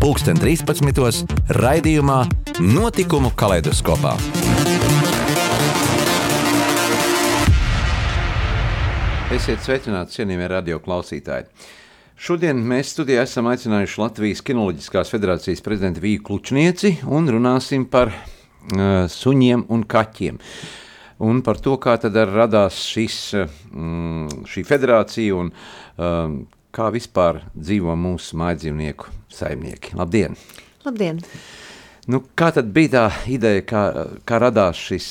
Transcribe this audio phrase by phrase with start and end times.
[0.00, 1.28] pulksten 13.
[1.60, 2.22] raidījumā
[2.64, 4.14] Notikumu kaleidoskopā.
[9.36, 11.50] Esiet sveicināti, cienījamie radio klausītāji!
[12.20, 19.04] Šodien mēs studijā esam aicinājuši Latvijas Kinoloģiskās federācijas prezidentu Vīju Klučnieci un runāsim par uh,
[19.04, 20.40] suņiem un kaķiem.
[21.28, 28.00] Un par to, kā tad radās šis, mm, šī federācija un um, kā vispār dzīvo
[28.00, 29.96] mūsu mājdzīvnieku saimnieki.
[29.98, 30.36] Labdien!
[30.86, 31.20] Labdien!
[32.10, 33.82] Nu, kā tad bija tā ideja, kā,
[34.26, 35.10] kā radās šis,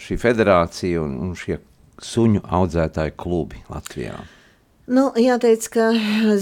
[0.00, 1.58] šī federācija un, un šie
[2.02, 4.20] suņu audzētāju klubi Latvijā?
[4.92, 5.90] Nu, jāteic, ka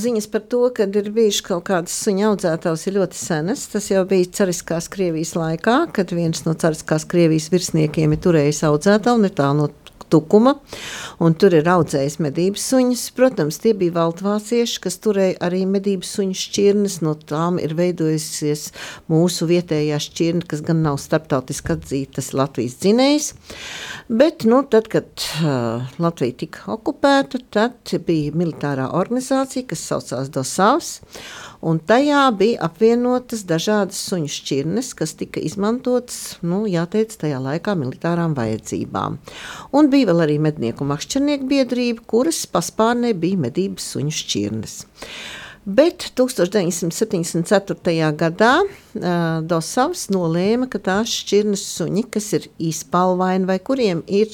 [0.00, 3.67] ziņas par to, ka ir bijuši kaut kādas suņu audzētājas, ir ļoti senas.
[3.69, 9.20] Tas jau bija Cariskās Krievijas laikā, kad viens no Cariskās Krievijas virsniekiem ir turējis audzētāju,
[9.20, 9.69] un ir tā no
[10.11, 10.56] tukuma,
[11.22, 13.05] un tur ir audzējis medības suņus.
[13.16, 18.69] Protams, tie bija valtvācieši, kas turēja arī medības suņu šķirnes, no tām ir veidojusies
[19.11, 23.30] mūsu vietējā šķirne, kas gan nav starptautiski atzīta, tas Latvijas dzinējs.
[24.11, 30.92] Bet, nu, tad, kad uh, Latvija tika okupēta, tad bija militārā organizācija, kas saucās DOSAVS,
[31.61, 38.36] un tajā bija apvienotas dažādas suņu šķirnes, kas tika izmantotas, nu, jāteic, tajā laikā militārām
[38.39, 39.19] vajadzībām.
[39.77, 44.80] Un bija vēl arī mednieku makšķernieku biedrība, kuras paspārnē bija medības suņu šķirnes.
[45.64, 48.12] Bet 1974.
[48.16, 54.33] gadā uh, Dosavs nolēma, ka tās šķirnes suņi, kas ir izpalvaini vai kuriem ir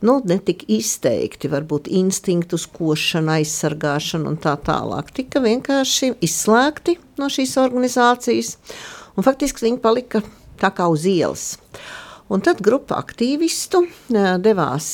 [0.00, 7.58] nu, netik izteikti, varbūt instinktu košana, aizsargāšana un tā tālāk, tika vienkārši izslēgti no šīs
[7.60, 8.56] organizācijas.
[9.20, 10.24] Un faktiski viņi palika
[10.64, 11.58] tā kā uz ielas.
[12.32, 13.84] Un tad grupa aktīvistu
[14.40, 14.86] devās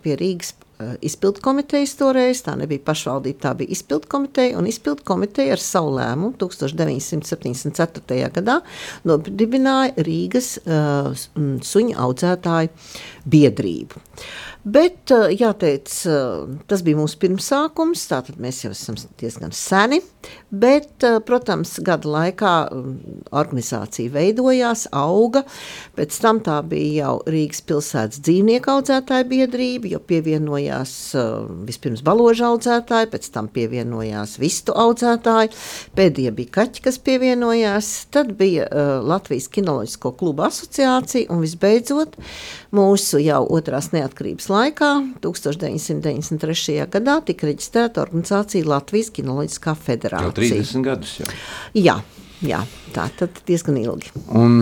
[0.00, 0.56] pie Rīgas
[1.02, 5.96] izpildu komitejas toreiz, tā nebija pašvaldība, tā bija izpildu komiteja, un izpildu komiteja ar savu
[5.96, 8.30] lēmumu 1974.
[8.38, 8.60] gadā
[9.08, 11.10] nodibināja Rīgas uh,
[11.72, 12.70] suņu audzētāju
[13.28, 14.04] biedrību.
[14.68, 20.00] Bet, uh, jāteic, uh, tas bija mūsu pirmsākums, tātad mēs jau esam diezgan seni,
[20.50, 22.90] bet, uh, protams, gada laikā um,
[23.38, 25.44] organizācija veidojās, auga,
[25.96, 30.92] pēc tam tā bija jau Rīgas pilsētas dzīvnieku audzētāju biedrība, jo pievienojās
[31.68, 35.54] vispirms baložu audzētāji, pēc tam pievienojās vistu audzētāji,
[35.96, 38.68] pēdējie bija kaķi, kas pievienojās, tad bija
[39.06, 42.18] Latvijas kinoloģisko klubu asociācija un visbeidzot
[42.74, 44.57] mūsu jau otrās neatkarības laikā,
[45.24, 46.78] 1993.
[46.92, 50.54] gadā, tika reģistrēta organizācija Latvijas kinoloģiskā federācija.
[50.54, 51.28] Jau 30 gadus jau.
[51.78, 51.98] Jā.
[52.38, 52.60] Jā,
[52.94, 54.12] tā tad diezgan ilgi.
[54.38, 54.60] Un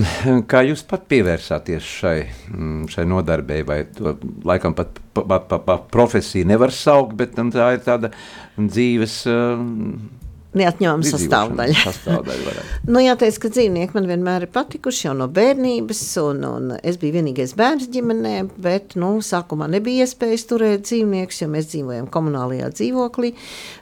[0.49, 2.15] kā jūs pat pievērsāties šai,
[2.49, 4.15] mm, šai nodarbei, vai to
[4.49, 8.13] laikam pat pa, pa, pa, pa profesiju nevar saukt, bet um, tā ir tāda
[8.57, 9.19] dzīves.
[9.29, 10.25] Uh,
[10.57, 11.79] Neatņemama sastāvdaļa.
[11.85, 12.55] sastāvdaļa
[12.93, 17.19] nu, jāteic, ka dzīvnieki man vienmēr ir patikuši jau no bērnības, un, un es biju
[17.19, 23.35] vienīgais bērns ģimenē, bet nu, sākumā nebija iespējas turēt dzīvniekus, jo mēs dzīvojam komunālajā dzīvoklī.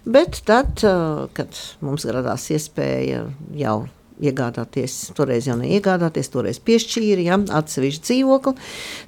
[0.05, 0.83] Bet tad,
[1.37, 3.27] kad mums radās iespēja
[3.59, 3.79] jau
[4.23, 8.55] iegādāties, toreiz jau neiegādāties, toreiz piešķīri, ja, atsevišķu dzīvokli.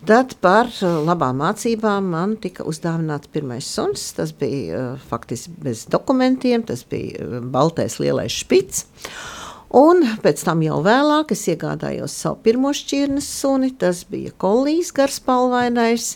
[0.09, 4.09] Tad par uh, labām mācībām man tika uzdāvināts pirmais suns.
[4.17, 8.87] Tas bija uh, faktiski bez dokumentiem, tas bija uh, baltais lielais špits.
[9.77, 16.15] Un pēc tam jau vēlāk es iegādājos savu pirmo šķirnes suni, tas bija kolīs garspalvainais.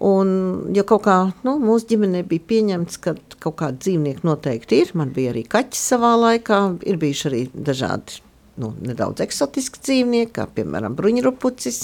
[0.00, 0.30] Un,
[0.72, 4.94] jo kaut kā nu, mūsu ģimenē bija pieņemts, ka kaut kādi dzīvnieki noteikti ir.
[4.96, 8.22] Man bija arī kaķis savā laikā, ir bijuši arī dažādi
[8.60, 11.82] nu, nedaudz eksotiski dzīvnieki, kā piemēram bruņurupucis.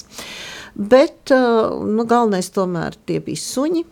[0.76, 3.84] Bet nu, galvenais tomēr tie bija suņi,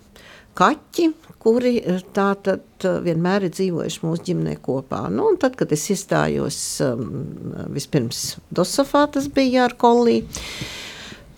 [0.57, 1.11] kaķi,
[1.45, 1.75] kuri
[2.17, 5.03] tātad vienmēr ir dzīvojuši mūsu ģimenē kopā.
[5.13, 6.59] Nu, tad, kad es iestājos
[7.75, 10.23] vispirms Dosofā, tas bija ar kolī,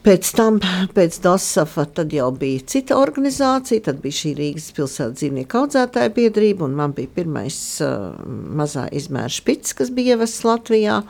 [0.07, 0.61] Pēc tam,
[0.95, 6.63] pēc DASAFA, tad jau bija cita organizācija, tad bija šī Rīgas pilsētas dzīvnieku audzētāja biedrība,
[6.69, 8.13] un man bija pirmais uh,
[8.55, 11.01] mazā izmēra špits, kas bija ievests Latvijā.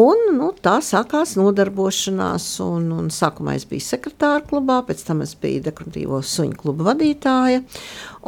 [0.00, 5.36] Un, nu, tā sākās nodarbošanās, un, un sākumā es biju sekretāra klubā, pēc tam es
[5.36, 7.60] biju dekoratīvo suņu kluba vadītāja,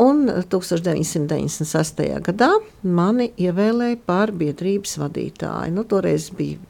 [0.05, 2.05] un 1996.
[2.29, 2.52] gadā
[2.85, 5.79] mani ievēlēja par biedrības vadītāju.
[5.81, 6.61] Nu, toreiz bija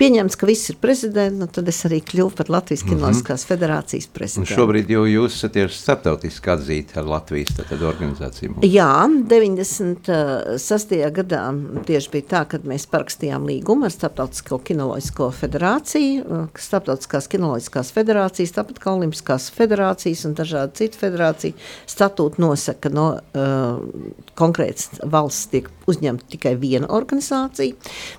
[0.00, 2.90] pieņemts, ka viss ir prezidents, nu, tad es arī kļuvu par Latvijas mhm.
[2.90, 3.52] Kinoloģiskās mm -hmm.
[3.52, 4.50] federācijas prezidentu.
[4.50, 8.58] Un šobrīd jau jūs esat starptautiski atzīta ar Latvijas tad, organizāciju.
[8.62, 10.96] Jā, 96.
[11.18, 11.44] gadā
[11.86, 18.78] tieši bija tā, kad mēs parakstījām līgumu ar Starptautisko kinoloģisko federāciju, Starptautiskās kinoloģiskās federācijas, tāpat
[18.78, 21.54] kā Olimpiskās federācijas un dažādi citu federāciju
[21.86, 27.76] statūti nosaka, no uh, konkrētas valsts tiek uzņemta tikai viena organizācija,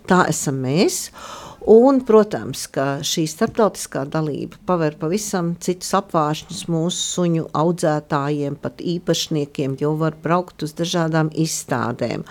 [0.09, 1.09] tā esam mēs.
[1.65, 9.73] Un, protams, ka šī starptautiskā dalība paver pavisam citus apvāršņus mūsu suņu audzētājiem, pat īpašniekiem,
[9.81, 12.21] jo var braukt uz dažādām izstādēm.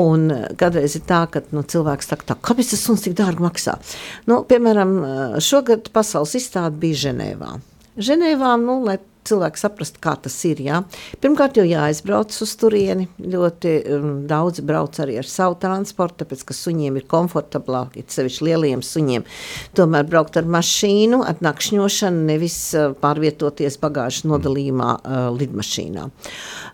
[0.00, 0.24] Un
[0.56, 3.76] kādreiz ir tā, ka nu, cilvēks saka, tā, kāpēc tas suns tik dārgi maksā?
[4.24, 4.94] Nu, piemēram,
[5.44, 7.52] šogad pasaules izstāde bija Ženēvā.
[8.00, 8.96] Ženēvā, nu, lai
[9.28, 10.60] cilvēki saprast, kā tas ir.
[10.62, 10.82] Jā.
[11.22, 13.08] Pirmkārt, jau jāaizbrauc uz turieni.
[13.18, 18.48] Ļoti um, daudz brauc arī ar savu transportu, tāpēc, ka suņiem ir komfortablāk, ir sevišķi
[18.48, 19.26] lieliem suņiem.
[19.78, 26.08] Tomēr braukt ar mašīnu, ar nakšņošanu, nevis uh, pārvietoties bagāžas nodalījumā uh, lidmašīnā.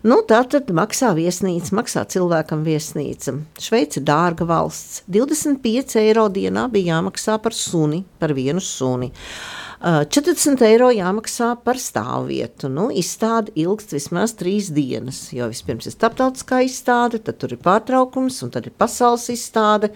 [0.09, 3.35] Nu, tā tad maksā viesnīca, maksā cilvēkam viesnīca.
[3.61, 5.03] Šveica ir dārga valsts.
[5.11, 9.11] 25 eiro dienā bija jāmaksā par suni, par vienu suni.
[9.13, 12.67] Uh, 40 eiro jāmaksā par stāvvietu.
[12.67, 18.41] Nu, izstāde ilgst vismaz trīs dienas, jo vispirms ir starptautiskā izstāde, tad tur ir pārtraukums,
[18.43, 19.93] un tad ir pasaules izstāde.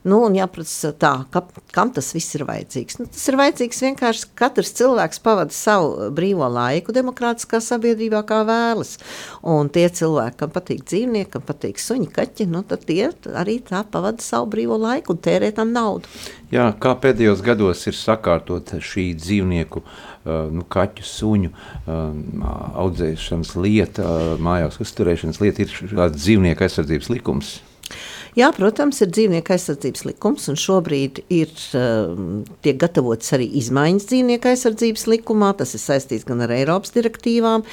[0.00, 1.42] Nu, un jāprasa tā, ka,
[1.76, 2.96] kam tas viss ir vajadzīgs.
[3.02, 8.96] Nu, tas ir vajadzīgs vienkārši katrs cilvēks pavada savu brīvo laiku demokrātiskā sabiedrībā, kā vēlas.
[9.44, 13.84] Un tie cilvēki, kam patīk dzīvnieki, kam patīk suņi, kaķi, nu, tad tie arī tā
[13.84, 16.08] pavada savu brīvo laiku un tērē tam naudu.
[16.50, 21.98] Jā, kā pēdējos gados ir sakārtot šī dzīvnieku, uh, nu, kaķu, suņu uh,
[22.80, 27.58] audzēšanas lieta, uh, mājās uzturēšanas lieta, ir šāds dzīvnieku aizsardzības likums?
[28.38, 34.50] Jā, protams, ir dzīvnieku aizsardzības likums, un šobrīd ir um, tiek gatavotas arī izmaiņas dzīvnieku
[34.52, 35.48] aizsardzības likumā.
[35.58, 37.64] Tas ir saistīts gan ar Eiropas direktīvām,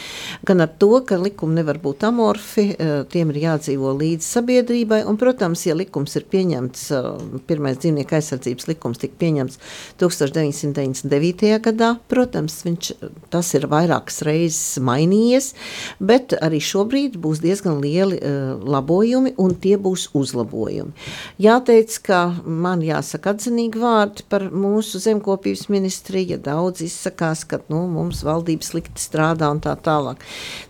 [0.50, 5.04] gan ar to, ka likumi nevar būt amorfi, uh, tiem ir jādzīvo līdz sabiedrībai.
[5.06, 7.12] Un, protams, ja likums ir pieņemts, uh,
[7.50, 9.62] pirmais dzīvnieku aizsardzības likums tika pieņemts
[10.02, 11.54] 1999.
[11.70, 12.92] gadā, protams, viņš,
[13.34, 15.54] tas ir vairākas reizes mainījies,
[16.02, 20.92] bet arī šobrīd būs diezgan lieli uh, labojumi, un tie būs uzlabojumi uzlabojumi.
[21.40, 27.88] Jāteic, ka man jāsaka atzinīgi vārdi par mūsu zemkopības ministriju, ja daudz izsakās, ka nu,
[27.88, 30.18] mums valdība slikti strādā un tā tālāk.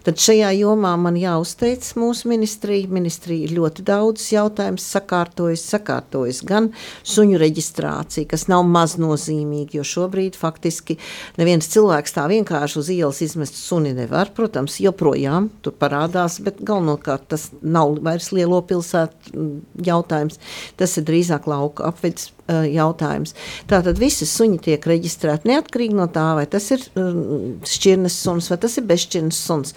[0.04, 2.88] Tad šajā jomā man jāuzteic mūsu ministrija.
[2.88, 6.72] Ministrija ļoti daudz jautājumus sakārtojas, sakārtojas gan
[7.04, 10.98] suņu reģistrācija, kas nav maznozīmīga, jo šobrīd faktiski
[11.38, 14.32] neviens cilvēks tā vienkārši uz ielas izmest suni nevar.
[14.36, 19.38] Protams, joprojām tur parādās, bet galvenokārt tas nav vairs lielo pilsētu
[19.84, 20.40] jautājums.
[20.78, 23.34] Tas ir drīzāk lauka apvidus uh, jautājums.
[23.70, 28.60] Tātad visi suņi tiek reģistrēti neatkarīgi no tā, vai tas ir um, šķirnes suns vai
[28.62, 29.76] tas ir bezšķirnes suns.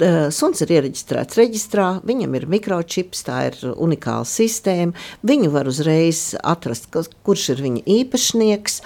[0.00, 4.96] Uh, suns ir iereģistrēts reģistrā, viņam ir mikročips, tā ir unikāla sistēma.
[5.26, 6.90] Viņu var uzreiz atrast,
[7.26, 8.80] kurš ir viņa īpašnieks,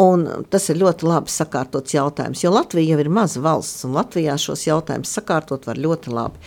[0.00, 4.36] un tas ir ļoti labi sakārtots jautājums, jo Latvija jau ir maza valsts, un Latvijā
[4.40, 6.40] šos jautājumus sakārtot var ļoti labi.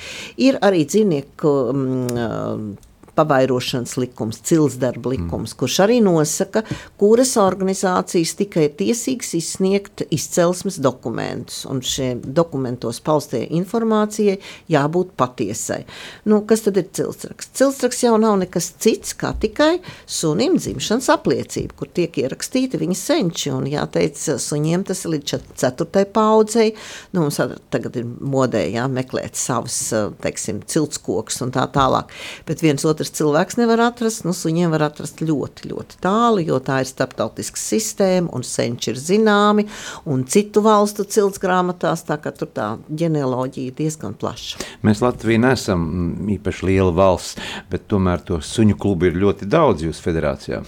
[0.44, 2.74] Ir arī dzīvnieku um,
[3.15, 5.57] pavairošanas likums, cilsdarba likums, mm.
[5.60, 6.63] kurš arī nosaka,
[7.00, 14.39] kuras organizācijas tikai ir tiesīgas izsniegt izcelsmes dokumentus, un šiem dokumentos paustie informācijai
[14.72, 15.84] jābūt patiesai.
[16.29, 17.53] Nu, kas tad ir cilsraksts?
[17.60, 19.77] Cilsraksts jau nav nekas cits, kā tikai
[20.10, 26.05] sunim dzimšanas apliecība, kur tiek ierakstīti viņa senči, un jāteic, suņiem tas ir līdz ceturtai
[26.13, 26.72] paudzei,
[27.13, 27.39] nu, mums
[27.74, 29.77] tagad ir modē, jā, meklēt savus,
[30.24, 32.12] teiksim, ciltskokus un tā tālāk,
[32.48, 36.60] bet viens otrs otrs cilvēks nevar atrast, nu, suņiem var atrast ļoti, ļoti tālu, jo
[36.63, 39.67] tā ir starptautiska sistēma, un senči ir zināmi,
[40.07, 44.63] un citu valstu cilts grāmatās, tā ka tur tā ģenealoģija diezgan plaša.
[44.88, 45.83] Mēs Latvija nesam
[46.31, 47.39] īpaši liela valsts,
[47.72, 50.63] bet tomēr to suņu klubu ir ļoti daudz jūsu federācijā.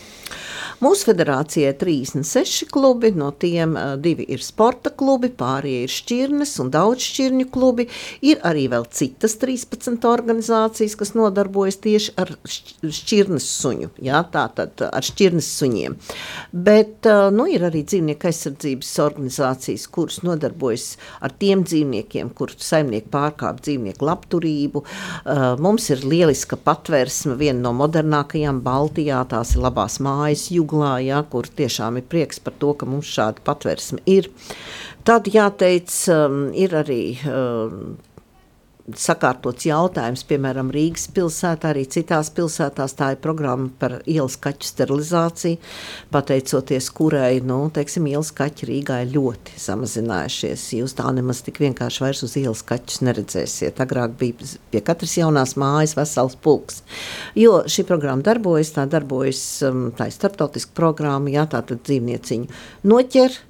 [0.83, 6.51] Mūsu federācijai ir 36 klubi, no tiem uh, divi ir sporta klubi, pārējie ir šķirnes
[6.59, 7.85] un daudz šķirņu klubi.
[8.25, 15.05] Ir arī vēl citas 13 organizācijas, kas nodarbojas tieši ar šķirnes suņu, jā, tātad ar
[15.05, 15.96] šķirnes suņiem.
[16.51, 20.88] Bet nu, ir arī dzīvnieku aizsardzības organizācijas, kuras nodarbojas
[21.25, 24.84] ar tiem dzīvniekiem, kurus saimnieki pārkāp dzīvnieku labturību.
[25.63, 31.48] Mums ir lieliska patvērsme, viena no modernākajām Baltijā, tās ir labās mājas Juglā, ja, kur
[31.48, 34.32] tiešām ir prieks par to, ka mums šāda patvērsme ir.
[35.05, 35.91] Tad jāteic,
[36.58, 37.01] ir arī
[38.93, 42.93] sakārtots jautājums, piemēram, Rīgas pilsētā, arī citās pilsētās.
[42.97, 45.57] Tā ir programma par ielas kaķu sterilizāciju,
[46.13, 50.67] pateicoties kurai, nu, teiksim, ielas kaķi Rīgā ir ļoti samazinājušies.
[50.79, 53.81] Jūs tā nemaz tik vienkārši vairs uz ielas kaķus neredzēsiet.
[53.81, 56.83] Agrāk bija pie katras jaunās mājas vesels pulks.
[57.37, 62.53] Jo šī programma darbojas, tā darbojas, um, tā ir starptautiska programma, jā, tā tad dzīvnieciņu
[62.85, 63.41] noķer,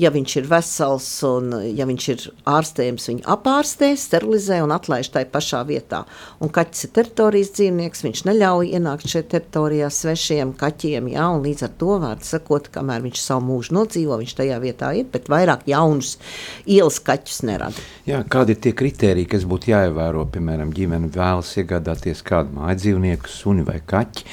[0.00, 5.28] ja viņš ir vesels un ja viņš ir ārstējams, viņu apārstē, sterilizē un atlaiž tajā
[5.32, 6.02] pašā vietā.
[6.40, 11.74] Un kaķis ir teritorijas dzīvnieks, viņš neļauj ienākt šeit teritorijā svešiem kaķiem, jā, līdz ar
[11.82, 16.16] to vārdu sakot, kamēr viņš savu mūžu nodzīvo, viņš tajā vietā ir, bet vairāk jaunus
[16.64, 17.86] ielas kaķus nerada.
[18.08, 23.66] Jā, kādi ir tie kriteriji, kas būtu jāievēro, piemēram, ģimene vēlas iegādāties kādu mājdzīvnieku, suni
[23.66, 24.26] vai kaķi,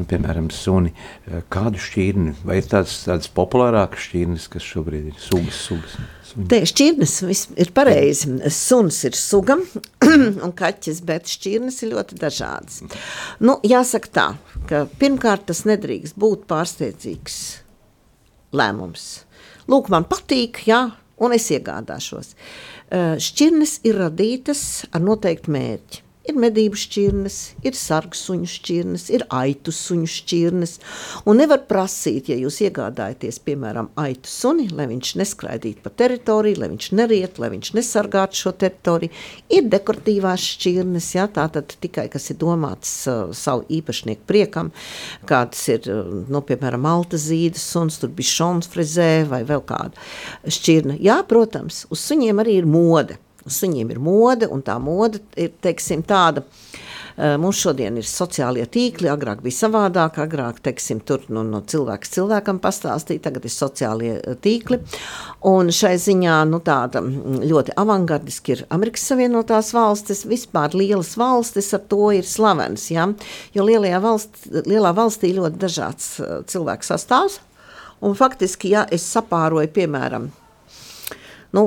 [0.00, 0.92] nu, piemēram, suni,
[1.28, 5.98] eh, kādu šķirni, vai ir tādas, tādas populārākas šķirnes, kas šobrīd ir sugas, sugas?
[6.50, 7.14] Te šķirnes
[7.58, 8.36] ir pareizi.
[8.54, 9.56] Suns ir suga
[10.44, 12.84] un kaķis, bet šķirnes ir ļoti dažādas.
[13.42, 14.26] Nu, jāsaka tā,
[14.70, 17.40] ka pirmkārt tas nedrīkst būt pārsteidzīgs
[18.56, 19.08] lēmums.
[19.70, 20.84] Lūk, man patīk, jā,
[21.20, 22.32] un es iegādāšos.
[22.90, 24.62] Eh, šķirnes ir radītas
[24.94, 26.06] ar noteiktu mērķi.
[26.28, 30.74] Ir medību šķirnes, ir sargu suņu šķirnes, ir aitu suņu šķirnes.
[31.24, 36.68] Un nevar prasīt, ja jūs iegādājaties, piemēram, aitu suni, lai viņš neskraidītu pa teritoriju, lai
[36.74, 39.16] viņš neriet, lai viņš nesargātu šo teritoriju.
[39.48, 44.74] Ir dekoratīvās šķirnes, jā, tā tad tikai, kas ir domāts uh, savu īpašnieku priekam,
[45.30, 50.52] kādas ir, uh, nu, piemēram, malta zīdas suns, tur bija šons frezē vai vēl kāda
[50.60, 51.00] šķirne.
[51.00, 53.16] Jā, protams, uz suņiem arī ir mode.
[53.46, 56.44] Suņiem ir mode, un tā mode ir teiksim, tāda.
[57.20, 62.60] Mums šodien ir sociālie tīkli, agrāk bija savādāk, agrāk teiksim, tur nu, no cilvēks cilvēkam
[62.62, 64.78] pastāstīja, tagad ir sociālie tīkli.
[65.50, 71.84] Un šai ziņā nu, tāda ļoti avangardiski ir Amerikas Savienotās valstis, vispār lielas valstis ar
[71.92, 72.88] to ir slavenas.
[72.94, 73.10] Ja?
[73.56, 73.68] Jo
[74.00, 76.10] valst, lielā valstī ļoti dažāds
[76.48, 77.40] cilvēku sastāvs.
[78.00, 80.30] Un faktiski, ja es sapāroju, piemēram,
[81.52, 81.64] nu,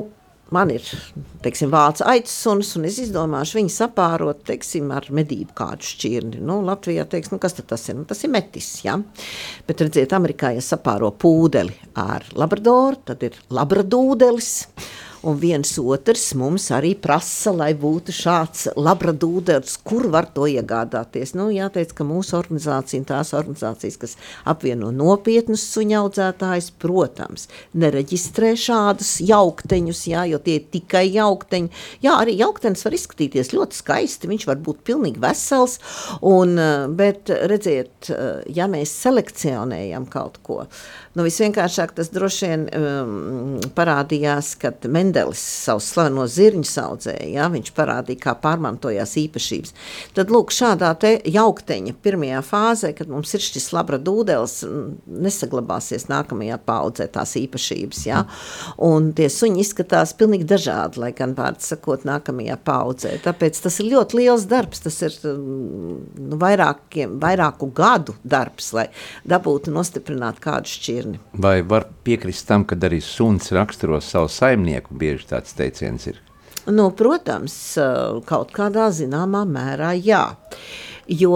[0.53, 0.85] man ir
[1.43, 6.41] teiksim, vācu suns, un es izdomāšu viņu sapārot teiksim, ar medību kādu šķirni.
[6.45, 7.97] Nu, Latvijā teiks, nu, kas tas ir?
[7.99, 8.69] Nu, tas ir metis.
[8.85, 8.97] Ja?
[9.67, 14.53] Bet, redziet, Amerikā, ja sapāro pūdeli ar labradoru, tad ir labradūdelis
[15.23, 21.31] un viens otrs mums arī prasa, lai būtu šāds labradūders, kur var to iegādāties.
[21.37, 24.15] Nu, jāteic, ka mūsu organizācija un tās organizācijas, kas
[24.49, 27.47] apvieno nopietnus suņa audzētājus, protams,
[27.79, 31.71] nereģistrē šādus jaukteņus, jā, jo tie ir tikai jaukteņi.
[32.03, 35.79] Jā, arī jauktenis var izskatīties ļoti skaisti, viņš var būt pilnīgi vesels,
[36.19, 36.57] un,
[36.99, 38.11] bet redziet,
[38.51, 40.61] ja mēs selekcionējam kaut ko,
[41.15, 47.45] nu visvienkāršāk tas droši vien um, parādījās, kad Mendes Mendelis savus slaveno zirņu audzēja, ja,
[47.51, 49.73] viņš parādīja, kā pārmantojās īpašības.
[50.17, 54.55] Tad, lūk, šādā te jaukteņa pirmajā fāzē, kad mums ir šis labradūdelis,
[55.05, 58.23] nesaglabāsies nākamajā paudzē tās īpašības, ja,
[58.81, 63.13] un tie suņi izskatās pilnīgi dažādi, lai gan vārds sakot nākamajā paudzē.
[63.27, 68.87] Tāpēc tas ir ļoti liels darbs, tas ir nu, vairākiem, vairāku gadu darbs, lai
[69.29, 71.21] dabūtu nostiprināt kādu šķirni.
[71.37, 76.21] Vai var piekrist tam, ka arī suns raksturo savu saimnieku bieži tāds teiciens ir?
[76.71, 77.57] Nu, protams,
[78.29, 80.23] kaut kādā zināmā mērā jā.
[81.11, 81.35] Jo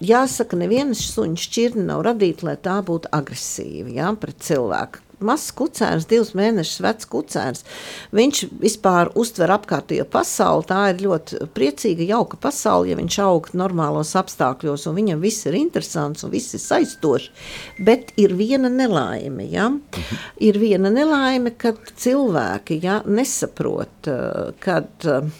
[0.00, 6.08] jāsaka, neviena suņa šķirne nav radīta, lai tā būtu agresīva ja, pret cilvēku mazs kucēns,
[6.10, 7.64] divus mēnešus vecs kucēns.
[8.16, 10.66] Viņš vispār uztver apkārtējo pasauli.
[10.70, 15.58] Tā ir ļoti priecīga, jauka pasaule, ja viņš aug normālos apstākļos, un viņam viss ir
[15.58, 17.32] interesants un viss ir saistoši.
[17.86, 19.68] Bet ir viena nelaime, ja?
[19.70, 20.24] Mhm.
[20.40, 25.30] ir viena nelaime, kad cilvēki ja, nesaprot, eh, kad eh,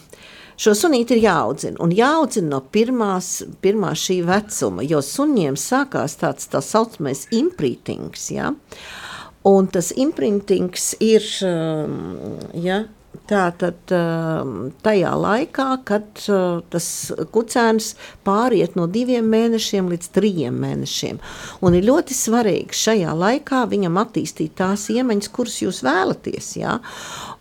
[0.61, 6.51] Šo sunīti ir jāaudzina, un jāaudzina no pirmās, pirmā šī vecuma, jo suņiem sākās tāds
[6.53, 8.51] tā saucamais imprītings, ja?
[8.51, 9.10] uh,
[9.47, 12.83] Un tas imprintings ir, um, ja,
[13.31, 16.85] Tā tad um, tajā laikā, kad uh, tas
[17.31, 17.93] kucēns
[18.27, 21.19] pāriet no diviem mēnešiem līdz trijiem mēnešiem.
[21.63, 26.49] Un ir ļoti svarīgi šajā laikā viņam attīstīt tās iemaņas, kuras jūs vēlaties.
[26.59, 26.77] Ja?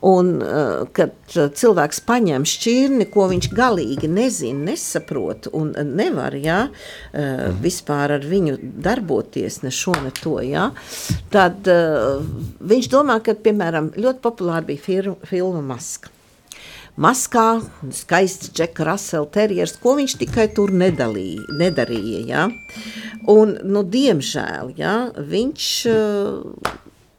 [0.06, 7.44] Un, uh, kad cilvēks paņem šķirni, ko viņš galīgi nezina, nesaprot un nevar ja, uh,
[7.62, 10.70] vispār ar viņu darboties, ne šo, ne to, ja,
[11.34, 12.22] tad uh,
[12.62, 15.12] viņš domā, ka, piemēram, ļoti populāri bija fir
[15.60, 16.08] filma Maska.
[17.00, 17.60] Maskā
[17.92, 22.48] skaists Džeka Russell terjers, ko viņš tikai tur nedalīja, nedarīja, ja.
[23.30, 25.68] Un, nu, diemžēl, ja, viņš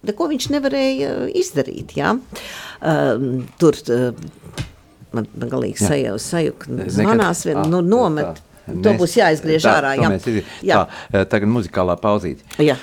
[0.06, 1.96] neko viņš nevarēja izdarīt.
[1.98, 2.14] Ja?
[2.82, 4.12] Um, tur uh,
[5.16, 8.42] man galīgi sajūta, sajūta, zvanās vien, nu, nomet.
[8.42, 8.76] Tā.
[8.86, 9.96] To būs jāizgriež tā, ārā.
[9.98, 10.10] Jā.
[10.12, 10.28] Mēs,
[10.62, 10.84] jā.
[11.10, 12.46] Tā, tagad muzikālā pauzīte.
[12.62, 12.78] Jā.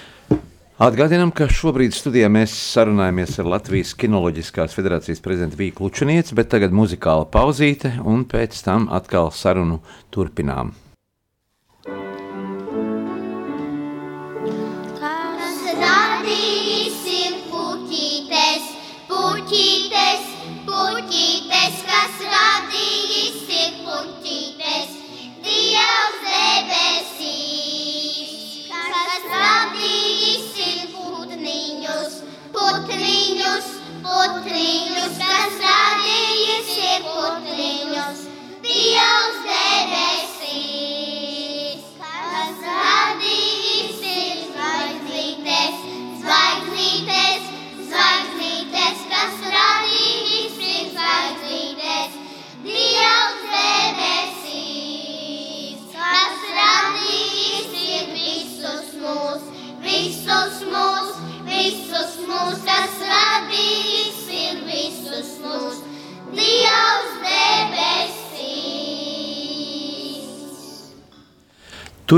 [0.78, 6.70] Atgādinām, ka šobrīd studijā mēs sarunājamies ar Latvijas Kinoloģiskās federācijas prezidentu Vīku Lučunieci, bet tagad
[6.70, 9.80] muzikāla pauzīte un pēc tam atkal sarunu
[10.14, 10.70] turpinām.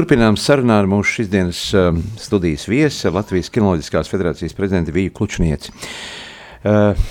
[0.00, 5.74] Turpinām sarunā ar mūsu šīsdienas um, studijas viesi, Latvijas Kinoloģiskās federācijas prezidentu Vīju Klučnieci.
[6.64, 7.02] Uh,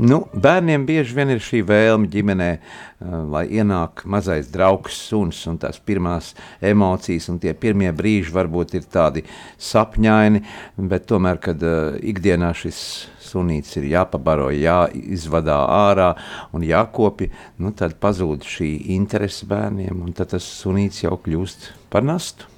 [0.00, 5.60] nu, bērniem bieži vien ir šī vēlme ģimenē, uh, lai ienāk mazais draugs, suns un
[5.60, 6.30] tās pirmās
[6.64, 9.26] emocijas, un tie pirmie brīži varbūt ir tādi
[9.68, 10.40] sapņaini,
[10.88, 12.80] bet tomēr, kad uh, ikdienā šis
[13.28, 16.12] sunīts ir jāpabaro, jāizvadā ārā
[16.56, 17.32] un jākopja,
[17.62, 22.57] nu, tad pazūd šī interese bērniem, un tad tas sunīts jau kļūst par nastu.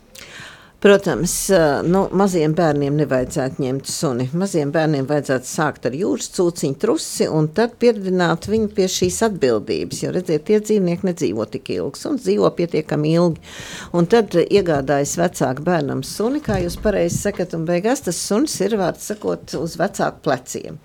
[0.81, 4.25] Protams, eh, nu, maziem bērniem nevajadzētu ņemt suni.
[4.33, 9.99] Maziem bērniem vajadzētu sākt ar jūras cūciņu trusi un tad pieredzināt viņu pie šīs atbildības.
[10.01, 13.45] Jo, redziet, tie dzīvnieki nedzīvo tik ilgi un dzīvo pietiekami ilgi.
[13.93, 18.57] Un tad eh, iegādājas vecāku bērnam suni, kā jūs pareizi sakat, un beigās tas suns
[18.65, 20.81] ir, vārds sakot, uz vecāku pleciem.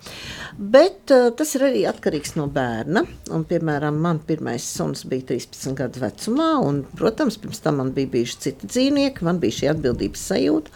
[0.56, 3.02] Bet uh, tas ir arī atkarīgs no bērna.
[3.32, 8.12] Un, piemēram, man pirmais suns bija 13 gadu vecumā, un, protams, pirms tam man bija
[8.12, 10.72] bijuši citi dzīvnieki, man bija šī atbildības sajūta.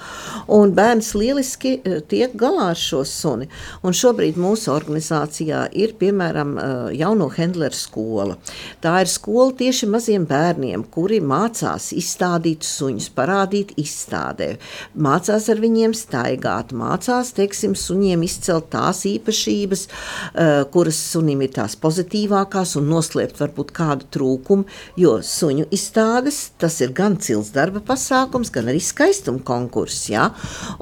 [0.54, 3.48] Un bērns lieliski uh, tiek galā ar šo suni.
[3.82, 8.36] Un šobrīd mūsu organizācijā ir, piemēram, uh, jauno Hendleru skola.
[8.82, 14.54] Tā ir skola tieši maziem bērniem, kuri mācās izstādīt suņus, parādīt izstādē,
[14.94, 21.76] mācās ar viņiem staigāt, mācās, teiksim, suņiem izcelt tās īpašības, uh, kuras sunim ir tās
[21.80, 24.68] pozitīvākās, un noslēpt varbūt kādu trūkumu.
[25.00, 30.08] Jo suņu izstādes tas ir gan cils darba pasākums, gan arī skaistuma konkurss.
[30.12, 30.28] Ja?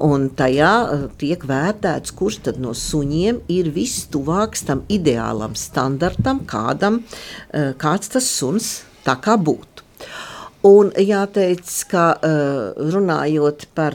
[0.02, 7.74] Un tajā uh, tiek vērtēts, kurš no suņiem ir vistuvāks tam ideālam standartam, kādam, uh,
[7.78, 9.84] kāds tas suns tā kā būtu.
[10.66, 12.18] Un jāteic, ka
[12.74, 13.94] runājot par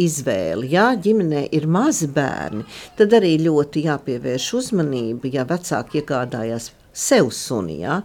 [0.00, 2.64] izvēli, ja ģimenē ir mazi bērni,
[2.96, 8.00] tad arī ļoti jāpievērš uzmanība, ja vecāki iegādājās sev suni, ja?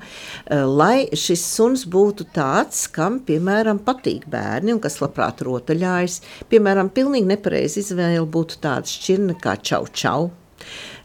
[0.50, 6.22] lai šis suns būtu tāds, kam, piemēram, patīk bērni un kas labprāt rotaļājas.
[6.52, 10.32] Piemēram, pilnīgi nepareizi izvēle būtu tāda šķirne kā čau čau.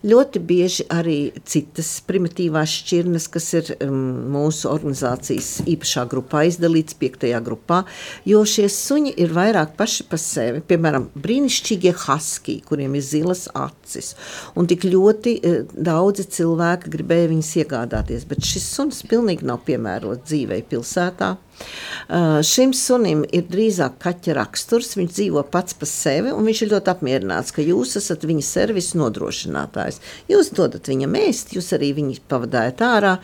[0.06, 3.96] Ļoti bieži arī citas primitīvās šķirnes, kas ir um,
[4.30, 7.80] mūsu organizācijas īpašā grupā izdalīts, piektajā grupā,
[8.28, 10.62] jo šie suņi ir vairāk paši pa sevi.
[10.70, 14.12] Piemēram, brīnišķīgie haski, kuriem ir zilas acis,
[14.54, 20.28] un tik ļoti uh, daudzi cilvēki gribēja viņus iegādāties, bet šis suns pilnīgi nav piemērots
[20.30, 21.34] dzīvei pilsētā.
[22.09, 24.94] Uh, šim sunim ir drīzāk kaķa raksturs.
[24.97, 28.97] Viņš dzīvo pats par sevi, un viņš ir ļoti apmierināts, ka jūs esat viņa servisa
[29.01, 30.01] nodrošinātājs.
[30.31, 33.14] Jūs dodat viņam ēst, jūs arī viņu pavadājat ārā,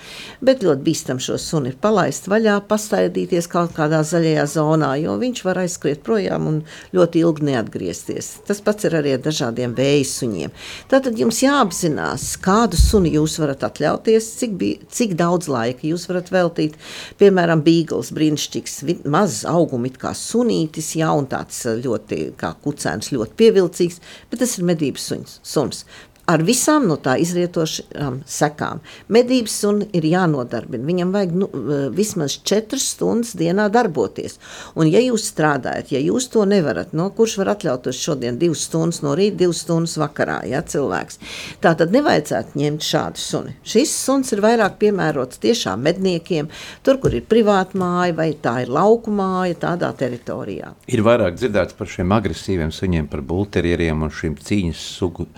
[0.45, 5.45] bet ļoti bīstam šo suni ir palaist vaļā, pastaidīties kaut kādā zaļajā zonā, jo viņš
[5.47, 6.61] var aizskriet projām un
[6.97, 8.31] ļoti ilgi neatgriezties.
[8.49, 10.55] Tas pats ir arī ar dažādiem vēju suņiem.
[10.93, 14.61] Tātad jums jāapzinās, kādu suni jūs varat atļauties, cik,
[14.93, 16.77] cik daudz laika jūs varat veltīt,
[17.21, 24.01] piemēram, bīgls, brīnišķīgs, mazs augums, kā sunītis, ja un tāds ļoti kā kucēns, ļoti pievilcīgs,
[24.31, 25.39] bet tas ir medības suns.
[25.43, 25.85] suns
[26.31, 28.81] ar visām no tā izrietošām sekām.
[29.13, 30.87] Medības suni ir jānodarbina.
[30.89, 31.49] Viņam vajag nu,
[31.95, 34.39] vismaz 4 stundas dienā darboties.
[34.75, 39.03] Un, ja jūs strādājat, ja jūs to nevarat, no kurš var atļauties šodien 2 stundas
[39.05, 41.21] no rīta, 2 stundas vakarā, ja cilvēks.
[41.65, 43.57] Tā tad nevajadzētu ņemt šādu suni.
[43.67, 46.49] Šis suns ir vairāk piemērots tiešām medniekiem,
[46.87, 50.73] tur, kur ir privāta māja vai tā ir lauku māja, tādā teritorijā.
[50.89, 55.29] Ir vairāk dzirdēts par šiem agresīviem suņiem, par bulterieriem un šīm cīņas sugu,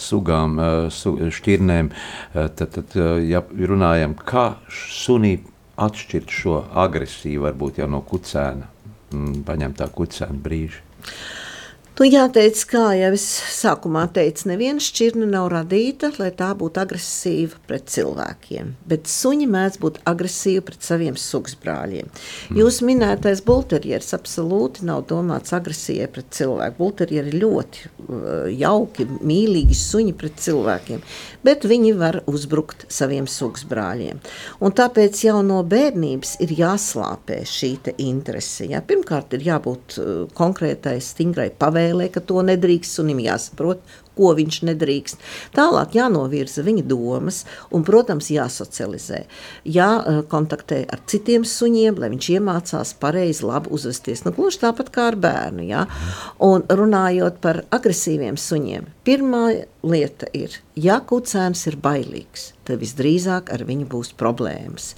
[0.00, 5.36] sugām, uh, su, šķirnēm, uh, tad, tad uh, ja runājam, kā sunī
[5.80, 8.68] atšķirt šo agresiju varbūt jau no kucēna,
[9.12, 10.82] mm, paņemtā kucēna brīža.
[12.00, 17.58] Nu, jāteic, kā jau es sākumā teicu, neviena šķirne nav radīta, lai tā būtu agresīva
[17.68, 18.70] pret cilvēkiem.
[18.88, 22.08] Bet suņi mēdz būt agresīvi pret saviem sugsbrāļiem.
[22.08, 22.56] Mm.
[22.56, 26.78] Jūsu minētais bulterjeris absolūti nav domāts agresijai pret cilvēku.
[26.78, 31.04] Bulterjeri ir ļoti uh, jauki, mīlīgi suņi pret cilvēkiem,
[31.44, 34.24] bet viņi var uzbrukt saviem sugsbrāļiem.
[34.64, 38.70] Un tāpēc jau no bērnības ir jāslāpē šī interese.
[38.72, 38.80] Ja?
[38.80, 40.10] Pirmkārt, ir jābūt uh,
[40.40, 43.80] konkrētai, stingrai pavēlei jāspēlē, ka to nedrīkst, sunim jāsaprot,
[44.16, 45.20] ko viņš nedrīkst.
[45.54, 49.24] Tālāk jānovirza viņa domas un, protams, jāsocializē.
[49.64, 54.24] Jākontaktē ar citiem suņiem, lai viņš iemācās pareizi, labi uzvesties.
[54.26, 55.64] Nu, gluži tāpat kā ar bērnu.
[55.64, 55.86] Ja?
[56.38, 63.64] Un runājot par agresīviem suņiem, pirmā lieta ir, ja kucēns ir bailīgs, tad visdrīzāk ar
[63.64, 64.92] viņu būs problēmas.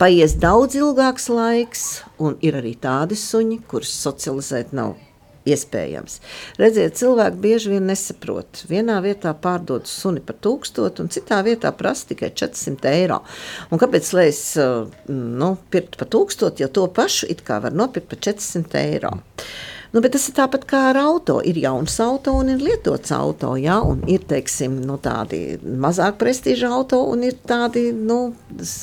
[0.00, 4.96] Paies daudz ilgāks laiks, un ir arī tādi suņi, kurus socializēt nav
[5.48, 6.18] iespējams.
[6.60, 8.64] Redziet, cilvēki bieži vien nesaprot.
[8.70, 13.20] Vienā vietā pārdod suni par 1000, un citā vietā prasa tikai 400 eiro.
[13.70, 14.42] Un kāpēc lai es
[15.10, 19.14] nu, pirktu par 1000, ja to pašu it kā var nopirkt par 400 eiro?
[19.18, 19.73] Mm.
[19.94, 21.36] Nu, bet tas ir tāpat kā ar auto.
[21.46, 23.52] Ir jauns auto un ir lietots auto.
[23.54, 23.76] Ja?
[24.10, 28.32] Ir teiksim, nu, tādi mazāk prestiža auto un ir tādi nu,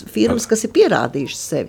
[0.08, 1.68] firmas, kas ir pierādījušas sevi.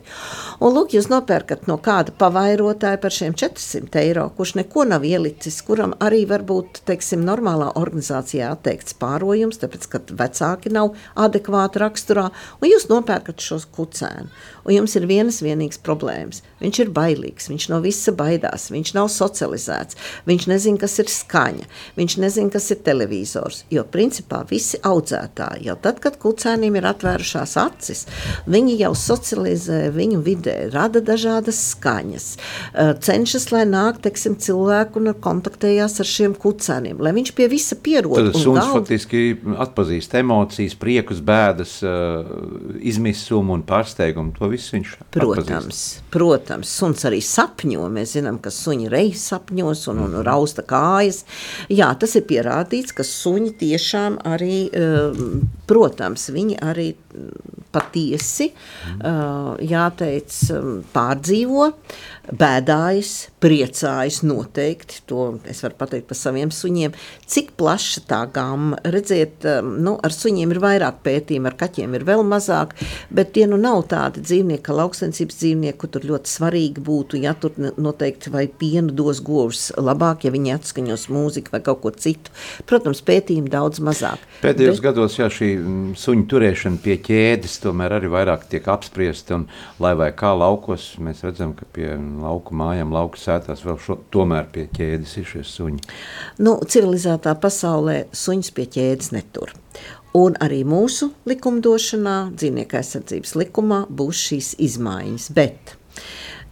[0.63, 5.59] Un, lūk, jūs nopērkat no kāda pavairotāja par šiem 400 eiro, kurš neko nav ielicis,
[5.67, 12.29] kuram arī varbūt teiksim, normālā organizācijā atteikts pārojums, tāpēc ka vecāki nav adekvāti raksturā,
[12.63, 14.31] un jūs nopērkat šos kucēnu.
[14.63, 16.45] Un jums ir vienas vienīgas problēmas.
[16.63, 19.97] Viņš ir bailīgs, viņš no visa baidās, viņš nav sociāls socializēts.
[20.29, 21.67] Viņš nezina, kas ir skaņa,
[21.97, 23.65] viņš nezina, kas ir televizors.
[23.73, 28.05] Jo principā visi audzētāji jau tad, kad kucēniem ir atvērušās acis,
[28.51, 32.29] viņi jau socializē viņu vidē, rada dažādas skaņas,
[33.03, 38.19] cenšas, lai nāk, teiksim, cilvēku un kontaktējās ar šiem kucēniem, lai viņš pie visa pierod.
[38.19, 38.77] Tad suns galv...
[38.81, 39.25] faktiski
[39.63, 41.79] atpazīst emocijas, priekus, bēdas,
[42.83, 44.35] izmisumu un pārsteigumu.
[44.39, 46.03] To visu viņš protams, atpazīst.
[46.13, 47.89] Protams, suns arī sapņo.
[47.93, 51.23] Mēs zinām, ka suņi reiz sapņos un, un rausta kājas.
[51.73, 56.93] Jā, tas ir pierādīts, ka suņi tiešām arī, um, protams, viņi arī
[57.73, 61.69] patiesi, uh, jāteic, um, pārdzīvo,
[62.39, 66.95] bēdājas, priecājas noteikti, to es varu pateikt par saviem suņiem,
[67.29, 72.07] cik plaša tā gama, redziet, um, nu, ar suņiem ir vairāk pētījumu, ar kaķiem ir
[72.09, 72.77] vēl mazāk,
[73.13, 77.35] bet tie nu nav tādi dzīvnieki, ka lauksensības dzīvnieki, kur tur ļoti svarīgi būtu, ja
[77.37, 82.33] tur noteikti vai pienu dos govs labāk, ja viņi atskaņos mūziku vai kaut ko citu.
[82.69, 84.23] Protams, pētījumi daudz mazāk.
[84.43, 84.85] Pēdējos bet...
[84.87, 89.41] gados, jā, šī mm, suņu turēšana pie ķēdes tomēr arī vairāk tiek apspriesta.
[89.41, 89.49] Un,
[89.83, 94.49] lai vai kā laukos, mēs redzam, ka pie lauku mājām, lauku sētās vēl šo, tomēr
[94.55, 95.83] pie ķēdes ir šie suņi.
[96.43, 99.57] Nu, civilizētā pasaulē suņus pie ķēdes netur.
[100.13, 105.31] Un arī mūsu likumdošanā, dzīvnieku aizsardzības likumā, būs šīs izmaiņas.
[105.33, 105.73] Bet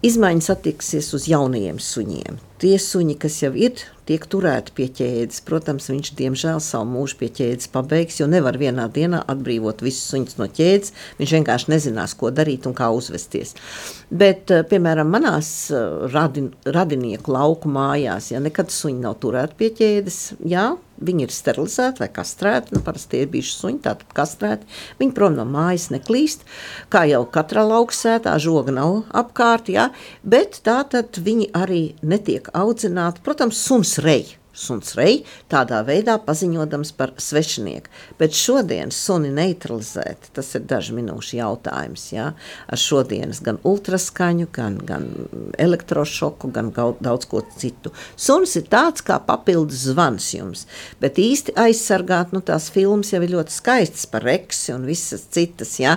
[0.07, 2.39] izmaiņas attieksies uz jaunajiem suņiem.
[2.61, 3.79] Tie suņi, kas jau ir
[4.11, 5.43] tiek turēti pie ķēdes.
[5.47, 10.37] Protams, viņš diemžēl savu mūžu pie ķēdes pabeigs, jo nevar vienā dienā atbrīvot visus suņus
[10.41, 10.93] no ķēdes.
[11.21, 13.55] Viņš vienkārši nezinās, ko darīt un kā uzvesties.
[14.11, 19.73] Bet, eh, piemēram, manās eh, radin, radinieku lauku mājās, ja nekad suņi nav turēti pie
[19.81, 22.75] ķēdes, jā, Viņi ir sterilizēti vai kastrēti.
[22.77, 24.67] Nu, parasti tie ir bijuši suņi, tātad kastrēti.
[25.01, 26.45] Viņi prom no mājas neklīst.
[26.93, 29.89] Kā jau katrā lauksētā, žoga nav apkārt, ja?
[30.21, 33.25] bet tā tad viņi arī netiek audzināti.
[33.25, 34.37] Protams, suns rei.
[34.51, 37.91] Suns rei tādā veidā paziņodams par svešinieku.
[38.19, 42.09] Bet šodien suni neutralizēt, tas ir dažu minūšu jautājums.
[42.13, 42.33] Ja?
[42.67, 45.07] Ar šodienas gan ultraskaņu, gan, gan
[45.55, 47.95] elektrošoku, gan daudz ko citu.
[48.19, 50.67] Suns ir tāds kā papildus zvans jums,
[51.01, 55.79] bet īsti aizsargāt, nu tās filmas jau ir ļoti skaistas par reksi un visas citas,
[55.81, 55.97] ja?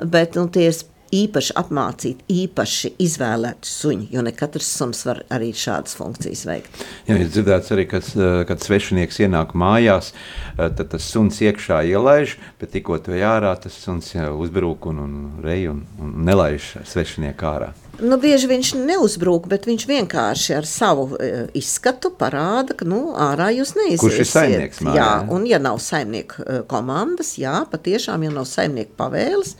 [0.00, 0.80] bet nu, tie ir
[1.14, 6.82] īpaši apmācīt, īpaši izvēlēt suņu, jo ne katrs suns var arī šādas funkcijas veikt.
[7.08, 11.82] Jā, ir dzirdēts arī, kad, eh, kad svešinieks ienāk mājās, eh, tad tas suns iekšā
[11.90, 17.46] ielaiž, bet tikko to jārā, tas suns uzbrūk un, un rej un, un nelaiž svešinieku
[17.46, 17.72] ārā.
[18.00, 23.50] Nu, bieži viņš neuzbrūk, bet viņš vienkārši ar savu e, izskatu parāda, ka nu, ārā
[23.52, 24.02] jūs neiziesiet.
[24.04, 28.46] Kurš ir saimnieks mājā, Jā, un ja nav saimnieku e, komandas, jā, patiešām, ja nav
[28.48, 29.52] saimnieku pavēles,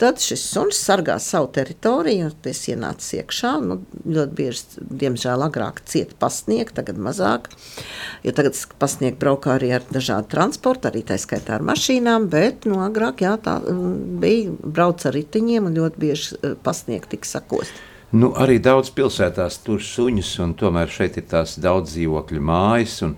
[0.00, 3.54] tad šis suns sargā savu teritoriju, tas ienācis iekšā.
[3.64, 7.48] Nu, ļoti bieži, diemžēl, agrāk cieta pasniegt, tagad mazāk.
[8.26, 12.82] Jo tagad pasniegt braukā arī ar dažādu transportu, arī tā skaitā ar mašīnām, bet nu,
[12.84, 13.58] agrāk jā, tā
[14.20, 17.85] bija brauc ar ritiņiem un ļoti bieži e, pasniegt tika sakost.
[18.16, 23.16] Nu, arī daudz pilsētās tur suņus, un tomēr šeit ir tās daudz dzīvokļu mājas, un,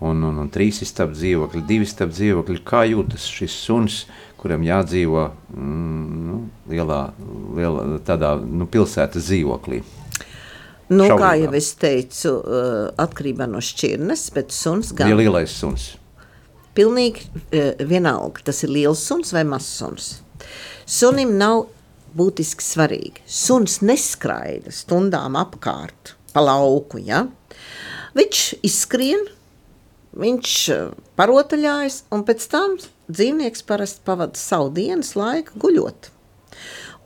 [0.00, 2.62] un, un, un trīs istabas dzīvokļi, divi istabas dzīvokļi.
[2.66, 3.98] Kā jūtas šis suns,
[4.40, 6.38] kuram jādzīvo mm, nu,
[6.72, 7.00] lielā,
[7.58, 9.82] lielā tādā nu, pilsētas dzīvoklī?
[10.90, 11.34] Nu, kā Šaurībā.
[11.44, 15.92] jau es teicu, uh, atkarībā no šķirnes, bet suns gan Ja lielais suns.
[16.74, 20.08] pilnīgi uh, vienalga, tas ir liels suns vai mazs suns.
[20.90, 21.68] Sunim nav
[22.16, 23.24] būtiski svarīgi.
[23.26, 27.24] Suns neskraida stundām apkārt pa lauku, ja?
[28.16, 29.26] Viņš izskrien,
[30.18, 32.78] viņš uh, parotaļājas, un pēc tam
[33.10, 36.10] dzīvnieks parasti pavada savu dienas laiku guļot.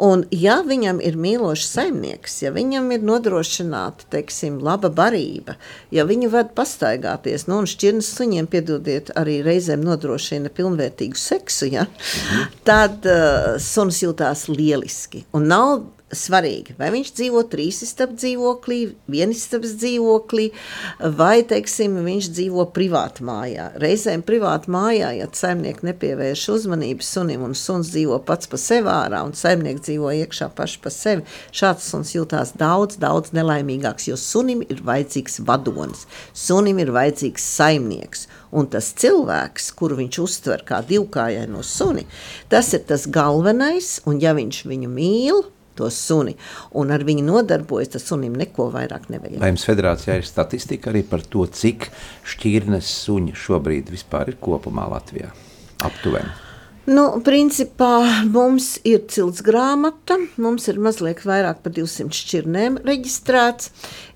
[0.02, 5.54] Un, ja viņam ir mīlošs saimnieks, ja viņam ir nodrošināta teiksim, laba barība,
[5.94, 11.87] ja viņu ved pastaigāties, nu, un šķirnes suņiem, piedodiet, arī reizēm nodrošina pilnvērtīgu seksu, ja,
[12.66, 15.22] tad uh, suns jūtās lieliski.
[15.37, 18.78] Un nav svarīgi, vai viņš dzīvo trīs istabas dzīvoklī,
[19.10, 20.50] vienas istabas dzīvoklī,
[21.16, 23.70] vai, teiksim, viņš dzīvo privāti mājā.
[23.80, 29.24] Reizēm privāti mājā, ja saimnieki nepievērš uzmanību sunim, un suns dzīvo pats pa sevi ārā,
[29.26, 34.62] un saimnieki dzīvo iekšā paši pa sevi, šāds suns jūtās daudz, daudz nelaimīgāks, jo sunim
[34.68, 41.64] ir vajadzīgs vadonis, sunim ir vajadzīgs saimnieks, un tas cilvēks, kuru viņš uztver kā divkājaino
[41.66, 42.06] suni,
[42.52, 45.44] tas ir tas galvenais, un ja viņš viņu mīl,
[45.78, 46.37] to suni,
[46.78, 49.40] un ar viņu nodarbojas, tas sunim neko vairāk nevajag.
[49.42, 51.90] Vai jums federācijā ir statistika arī par to, cik
[52.34, 55.32] šķirnes suņi šobrīd vispār ir kopumā Latvijā?
[55.84, 56.43] Aptuveni.
[56.85, 63.70] Nu, principā mums ir cilts grāmata, mums ir mazliet vairāk par 200 šķirnēm reģistrēts.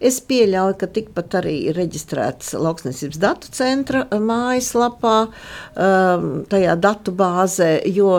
[0.04, 5.16] Es pieļauju, ka tikpat arī ir reģistrēts Lauksnesības datu centra mājaslapā,
[5.80, 8.10] um, tajā datu bāzē, jo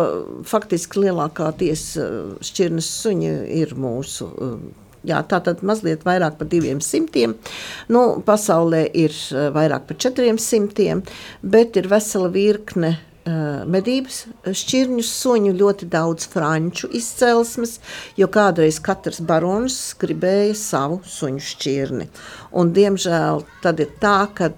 [0.50, 2.08] faktiski lielākā tiesa
[2.42, 4.32] šķirnes suņi ir mūsu.
[4.34, 4.70] um,
[5.08, 7.30] Jā, tā tad mazliet vairāk par 200.
[7.94, 10.98] Nu, pasaulē ir eh, vairāk par 400,
[11.40, 13.06] bet ir vesela virkne uh,
[13.70, 17.78] medības šķirņu suņu, ļoti daudz franču izcelsmes,
[18.20, 22.10] jo kādreiz katrs barons gribēja savu suņu šķirni.
[22.50, 24.50] Un, diemžēl tad ir tā, ka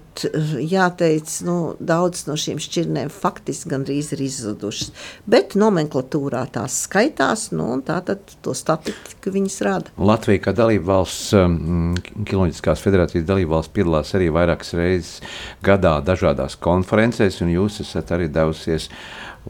[0.60, 4.92] jāteic, nu, daudz no šīm šķirnēm faktiski gandrīz ir izzudušas.
[5.28, 9.92] Bet nomenklatūrā tās skaitās, nu, un tā tad to statistiku viņas rada.
[10.00, 16.56] Latvija, kā dalība valsts, um, Kinoloģiskās federācijas dalība valsts, piedalās arī vairākas reizes gadā dažādās
[16.60, 18.88] konferencēs, un jūs esat arī devusies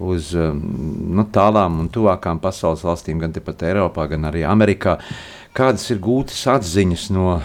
[0.02, 0.60] uz um,
[1.14, 4.98] nu, tālām un tuvākām pasaules valstīm, gan tepat Eiropā, gan arī Amerikā.
[5.52, 7.36] Kādas ir gūtas atziņas no,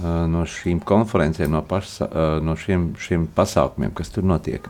[0.00, 4.68] no šīm konferencēm, no, pasa, uh, no šiem, šiem pasākumiem, kas tur notiek?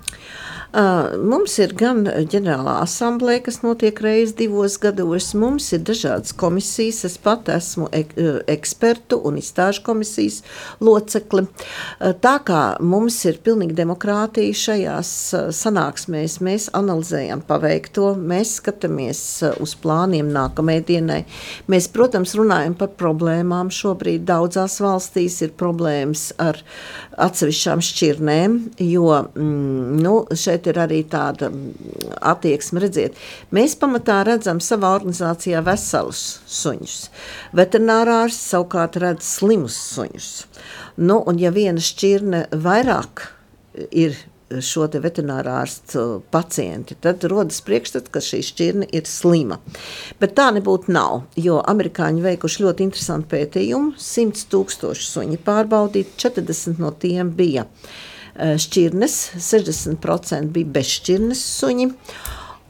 [0.72, 5.34] Mums ir gan ģenerālā asamblēja, kas notiek reizes divos gados.
[5.36, 7.02] Mums ir dažādas komisijas.
[7.04, 8.14] Es pat esmu ek,
[8.48, 10.38] ekspertu un izstāžu komisijas
[10.80, 11.44] locekli.
[12.24, 15.10] Tā kā mums ir pilnīga demokrātija šajās
[15.58, 19.22] sanāksmēs, mēs analizējam paveikto, mēs skatāmies
[19.60, 21.20] uz plāniem nākamajai dienai.
[21.68, 23.68] Mēs, protams, runājam par problēmām.
[23.68, 26.64] Šobrīd daudzās valstīs ir problēmas ar
[27.20, 28.58] atsevišķām šķirnēm,
[28.88, 33.18] jo mm, nu, šeit ir arī tāda mm, attieksme, redziet,
[33.54, 36.98] mēs pamatā redzam savā organizācijā veselus suņus.
[37.56, 40.32] Veterinārārs savukārt redz slimus suņus.
[41.02, 43.26] Nu, un ja viena šķirne vairāk
[43.90, 44.18] ir
[44.60, 49.58] šo te veterinārā ārstu pacienti, tad rodas priekšstats, ka šī šķirne ir slima.
[50.20, 56.82] Bet tā nebūtu nav, jo amerikāņi veikuši ļoti interesantu pētījumu, 100 tūkstoši suņi pārbaudīti, 40
[56.82, 61.90] no tiem bija eh, šķirnes, 60% bija bezšķirnes suņi.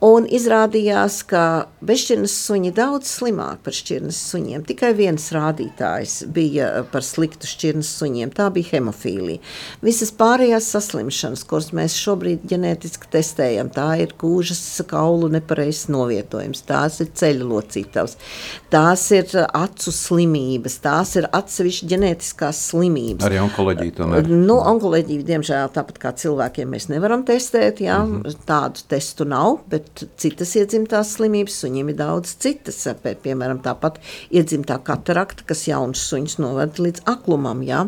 [0.02, 4.64] Un izrādījās, ka bezšķirnes suņi daudz slimāk par šķirnes suņiem.
[4.66, 8.32] Tikai viens rādītājs bija par sliktu šķirnes suņiem.
[8.34, 9.38] Tā bija hemofīlija.
[9.86, 16.98] Visas pārējās saslimšanas, kuras mēs šobrīd ģenētiski testējam, tā ir kūžas kaulu nepareizs novietojums, tās
[17.04, 18.18] ir ceļu locītavs,
[18.74, 23.28] tās ir acu slimības, tās ir atsevišķi ģenētiskās slimības.
[23.30, 24.34] Arī onkoloģija tomēr.
[24.34, 27.86] Nu, onkoloģiju, diemžēl, tāpat kā cilvēkiem, mēs nevaram testēt.
[27.86, 28.40] Jā, mm -hmm.
[28.46, 34.00] Tādu testu nav, bet būt citas iedzimtās slimības, suņiem ir daudz citas, pie, piemēram, tāpat
[34.30, 37.86] iedzimtā katarakta, kas jaunus suņus noved līdz aklumam, jā.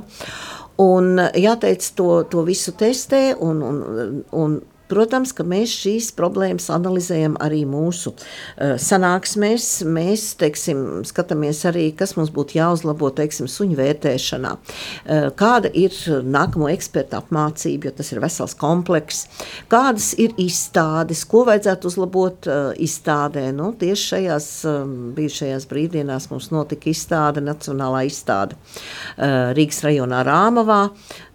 [0.79, 4.57] Un jāteic, to, to visu testē un, un, un
[4.91, 9.69] Protams, ka mēs šīs problēmas analizējam arī mūsu uh, sanāksmēs.
[9.89, 14.53] Mēs teiksim, skatāmies arī, kas mums būtu jāuzlabo teiksim, suņu vērtēšanā.
[14.55, 19.29] Uh, kāda ir nākamo ekspertu apmācība, jo tas ir vesels komplekss.
[19.73, 23.49] Kādas ir izstādes, ko vajadzētu uzlabot uh, izstādē?
[23.57, 28.59] Nu, tieši šajās um, bijušajās brīvdienās mums notika izstāde, nacionālā izstāde
[29.55, 30.81] Rīgas rajonā Rāmavā.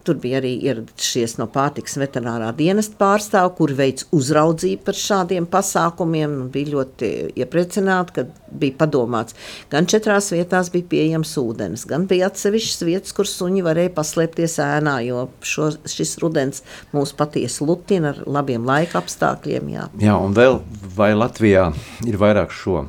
[0.07, 6.37] Tur bija arī ieradušies no pārtiks veterinārā dienesta pārstāvji, kuri veic uzraudzību par šādiem pasākumiem.
[6.53, 7.09] Bija ļoti
[7.39, 9.35] iepriecināti, ka bija padomāts.
[9.71, 14.95] Gan četrās vietās bija pieejams ūdens, gan bija atsevišķas vietas, kur suņi varēja paslēpties ēnā,
[15.07, 16.63] jo šo, šis rudens
[16.95, 19.73] mūs patiesi lutina ar labiem laika apstākļiem.
[19.75, 20.61] Jā, jā un vēl
[20.95, 21.69] vai Latvijā
[22.07, 22.85] ir vairāk šo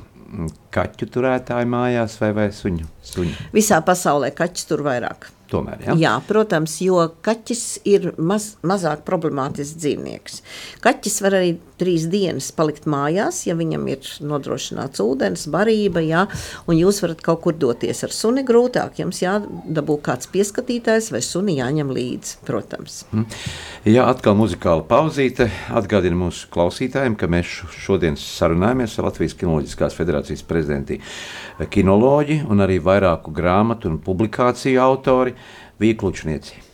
[0.74, 3.50] kaķu turētāju mājās vai, vai suņu, suņu?
[3.54, 5.26] Visā pasaulē kaķis tur vairāk.
[5.50, 5.96] Tomēr, ja?
[5.98, 10.40] Jā, protams, jo kaķis ir maz, mazāk problemātisks dzīvnieks.
[10.84, 16.26] Kaķis var arī trīs dienas palikt mājās, ja viņam ir nodrošināts ūdens, barība, jā,
[16.68, 19.00] un jūs varat kaut kur doties ar suni grūtāk.
[19.00, 23.02] Jums jādabū kāds pieskatītājs vai suni jāņem līdzi, protams.
[23.14, 23.26] Mm.
[23.88, 25.48] Jā, atkal muzikāla pauzīte.
[25.76, 31.00] Atgādina mūsu klausītājiem, ka mēs šodien sarunājamies ar Latvijas Kinoloģiskās federācijas prezidenti
[31.70, 35.36] kinoloģi un arī vairāku grāmatu un publikāciju autori
[35.80, 36.66] Vīklučnieci.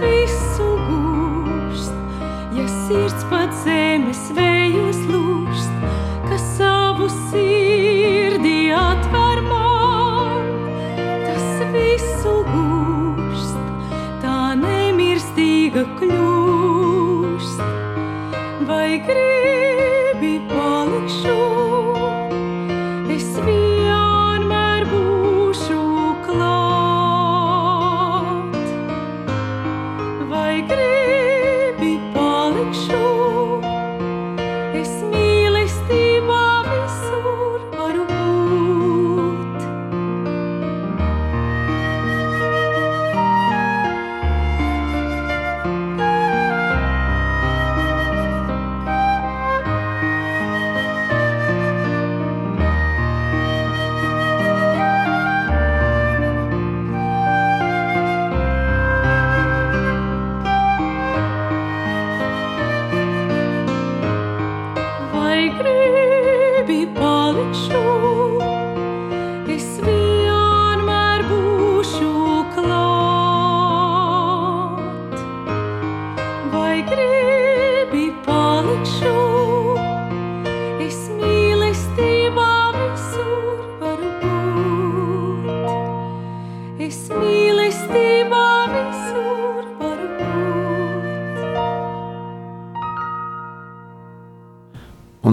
[0.00, 0.53] Peace.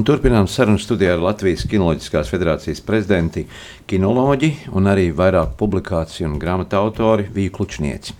[0.01, 3.43] Un turpinām sarunu studijā ar Latvijas Kinoloģiskās federācijas prezidenti,
[3.85, 8.15] kinoloģi un arī vairāk publikāciju un grāmatu autori Vīju Klučnieci.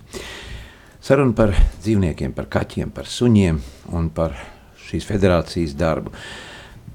[1.02, 3.58] Saruna par dzīvniekiem, par kaķiem, par suņiem
[3.98, 4.38] un par
[4.84, 6.14] šīs federācijas darbu.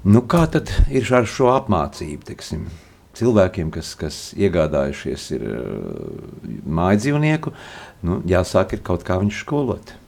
[0.08, 2.24] Nu, kā tad ir ar šo apmācību?
[2.32, 2.64] Teksim?
[3.20, 7.52] Cilvēkiem, kas, kas iegādājušies ir, uh, mājdzīvnieku,
[8.08, 9.98] nu, jāsāk ir kaut kā viņu skolot.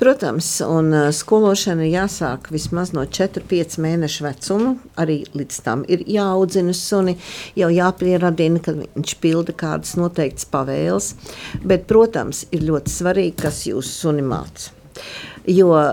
[0.00, 4.74] Protams, un uh, skološana jāsāk vismaz no 4-5 mēnešu vecuma.
[5.00, 7.18] Arī līdz tam ir jāaudzina suni,
[7.58, 11.12] jau jāpieradina, ka viņš pilda kādas noteiktas pavēles.
[11.60, 14.72] Bet, protams, ir ļoti svarīgi, kas jūsu suni māca.
[15.50, 15.86] Jo uh,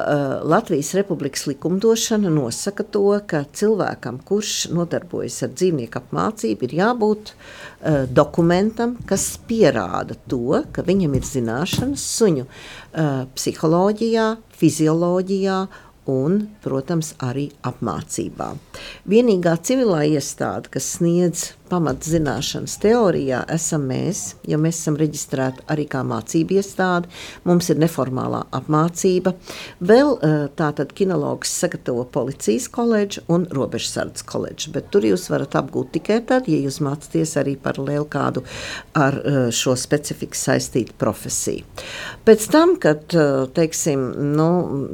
[0.44, 8.04] Latvijas Republikas likumdošana nosaka to, ka cilvēkam, kurš nodarbojas ar dzīvnieku apmācību, ir jābūt uh,
[8.06, 14.28] dokumentam, kas pierāda to, ka viņam ir zināšanas suņu uh, psiholoģijā,
[14.62, 15.58] fizioloģijā
[16.14, 18.54] un, protams, arī apmācībā.
[19.10, 26.02] Vienīgā civilā iestāde, kas sniedz pamatzināšanas teorijā esam mēs, jo mēs esam reģistrēti arī kā
[26.08, 27.12] mācību iestāde,
[27.48, 29.34] mums ir neformālā apmācība.
[29.80, 35.94] Vēl eh, tātad kinologs sagatavo policijas koledžu un robežsardzes koledžu, bet tur jūs varat apgūt
[35.98, 38.46] tikai tad, ja jūs mācaties arī paralēli kādu
[38.98, 41.68] ar eh, šo specifiku saistītu profesiju.
[42.28, 44.08] Pēc tam, kad, eh, teiksim,
[44.38, 44.50] nu,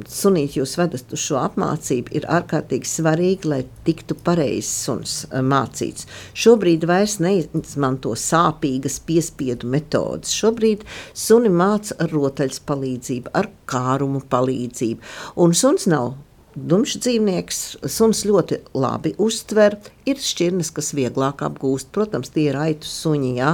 [0.09, 6.07] sunīt jūs vedat uz šo apmācību, ir ārkārtīgi svarīgi, lai tiktu pareizs suns mācīts.
[6.33, 10.31] Šobrīd šobrīd vairs neizmanto sāpīgas piespiedu metodas.
[10.31, 15.01] Šobrīd suni māca ar rotaļas palīdzību, ar kārumu palīdzību.
[15.43, 16.13] Un suns nav
[16.53, 17.59] Dumšs dzīvnieks,
[17.89, 19.79] suns ļoti labi uztver.
[20.03, 21.87] Ir šķirnes, kas vieglāk apgūst.
[21.95, 23.29] Protams, tie ir aitu suņi.
[23.37, 23.53] Jā.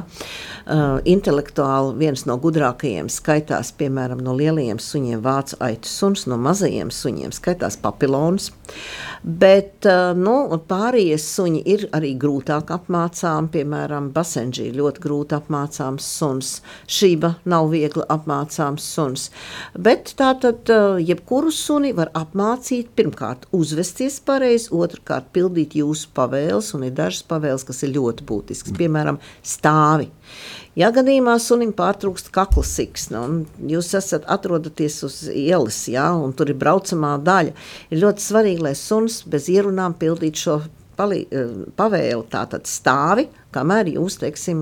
[0.65, 6.89] Uh, intelektuāli viens no gudrākajiem skaitās, piemēram, no lielajiem suņiem vācu aitu suns, no mazajiem
[6.89, 8.49] suņiem skaitās papilons.
[9.21, 10.35] Bet uh, nu,
[10.69, 13.51] pārējie suņi ir arī grūtāk apmācām.
[13.53, 16.51] Piemēram, basenģī ļoti grūti apmācāms suns.
[16.89, 19.27] Šība nav viegli apmācāms suns.
[19.77, 26.73] Bet tā tad uh, jebkuru suni var apmācīt pirmkārt uzvesties pareizi, otrkārt pildīt jūsu pavēles,
[26.75, 30.09] un ir dažas pavēles, kas ir ļoti būtiskas, piemēram, stāvi.
[30.75, 36.49] Ja gadījumā sunim pārtrūkst kakla siksna, un jūs esat atrodaties uz ielas, ja, un tur
[36.49, 37.55] ir braucamā daļa,
[37.89, 40.59] ir ļoti svarīgi, lai suns bez ierunām pildītu šo
[40.99, 44.59] palī, eh, pavēli, tātad stāvi, kamēr jūs, teiksim,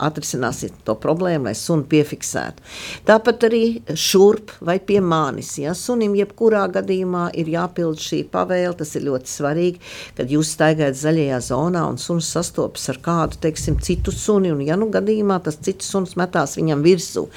[0.00, 2.64] atrisināsiet to problēmu, lai sunu piefiksētu.
[3.08, 3.64] Tāpat arī
[3.98, 9.34] šurp vai pie manis, ja sunim jebkurā gadījumā ir jāpild šī pavēle, tas ir ļoti
[9.34, 9.82] svarīgi,
[10.16, 14.78] kad jūs staigājat zaļajā zonā un suns sastopas ar kādu, teiksim, citu suni, un ja
[14.80, 17.28] nu gadījumā tas cits suns metās viņam virsū,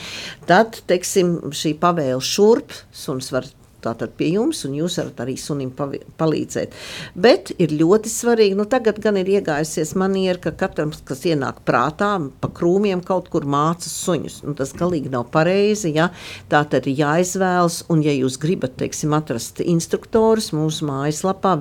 [0.47, 3.49] tad, teiksim, šī pavēle šurp, suns var
[3.85, 6.75] tātad pie jums, un jūs varat arī sunim palīdzēt.
[7.15, 12.15] Bet ir ļoti svarīgi, nu tagad gan ir iegājusies maniera, ka katram, kas ienāk prātā,
[12.41, 14.41] pa krūmiem kaut kur māca suņus.
[14.45, 16.09] Nu, tas galīgi nav pareizi, ja?
[16.51, 21.55] tā tad ir jāizvēlas, un ja jūs gribat, teiksim, atrast instruktorus mūsu mājaslapā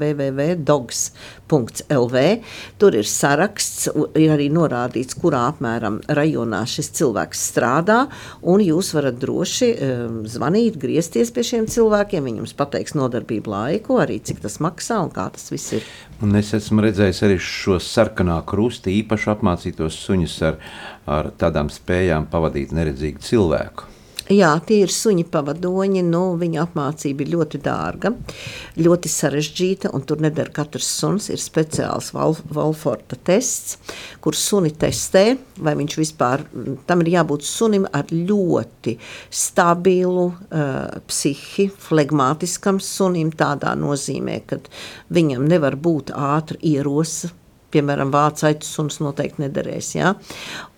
[1.49, 2.43] www.dogs.lv,
[2.79, 8.05] tur ir saraksts, ir arī norādīts, kurā apmēram rajonā šis cilvēks strādā,
[8.65, 12.25] jūs varat droši um, zvanīt, griezties pie šiem cilvēkiem.
[12.25, 15.89] Viņi jums pateiks nodarbību laiku, arī cik tas maksā un kā tas viss ir.
[16.23, 20.61] Un es esmu redzējis arī šo sarkanā krusti, īpaši apmācītos suņus ar,
[21.11, 23.94] ar tādām spējām pavadīt neredzīgu cilvēku.
[24.33, 26.01] Jā, tie ir suņi pavadoņi.
[26.09, 28.15] Nu, viņa apmācība ir ļoti dārga,
[28.81, 31.27] ļoti sarežģīta, un tur nedara katrs suns.
[31.29, 33.77] Ir speciāls Valforta tests,
[34.25, 36.47] kur suni testē, vai viņš vispār
[36.89, 38.97] tam ir jābūt sunim ar ļoti
[39.29, 44.63] stabilu uh, psihi, flegmātiskam sunim, tādā nozīmē, ka
[45.13, 47.29] viņam nevar būt ātra ierosa
[47.75, 49.95] piemēram, vācu aitu suns noteikti nederēs.
[49.99, 50.15] Ja?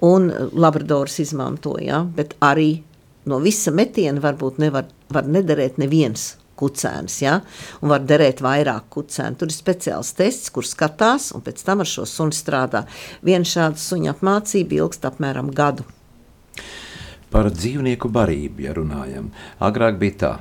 [0.08, 2.00] Un Labradors izmanto, ja?
[2.16, 2.70] bet arī
[3.26, 7.40] no visa metiena varbūt nevar var nederēt neviens kucēns, ja?
[7.82, 9.36] un var derēt vairāk kucēnu.
[9.38, 12.86] Tur ir speciāls tests, kur skatās, un pēc tam ar šo suni strādā.
[13.26, 15.84] Viena šāda suņa apmācība ilgst apmēram gadu.
[17.32, 19.28] Par dzīvnieku barību, ja runājam.
[19.60, 20.32] Agrāk bija tā,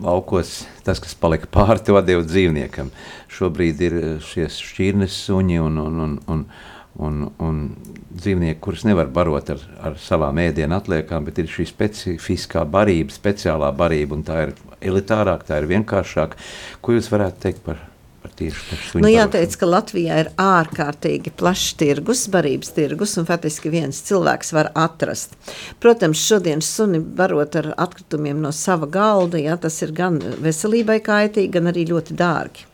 [0.00, 2.88] laukos tas, kas palika pāri, to deva dzīvniekam.
[3.28, 6.46] Šobrīd ir šie šķirnes suņi un, un, un, un
[6.98, 7.60] un, un
[8.18, 13.70] dzīvnieki, kurus nevar barot ar, ar savām ēdienu atliekām, bet ir šī specifiskā barība, speciālā
[13.76, 14.56] barība, un tā ir
[14.90, 16.40] elitārāka, tā ir vienkāršāka.
[16.82, 17.86] Ko jūs varētu teikt par
[18.38, 24.70] Nu, jāteic, ka Latvijā ir ārkārtīgi plašs tirgus, barības tirgus, un faktiski viens cilvēks var
[24.78, 25.34] atrast.
[25.82, 31.54] Protams, šodien suni barot ar atkritumiem no sava galda, jā, tas ir gan veselībai kaitīgi,
[31.58, 32.66] gan arī ļoti dārgi.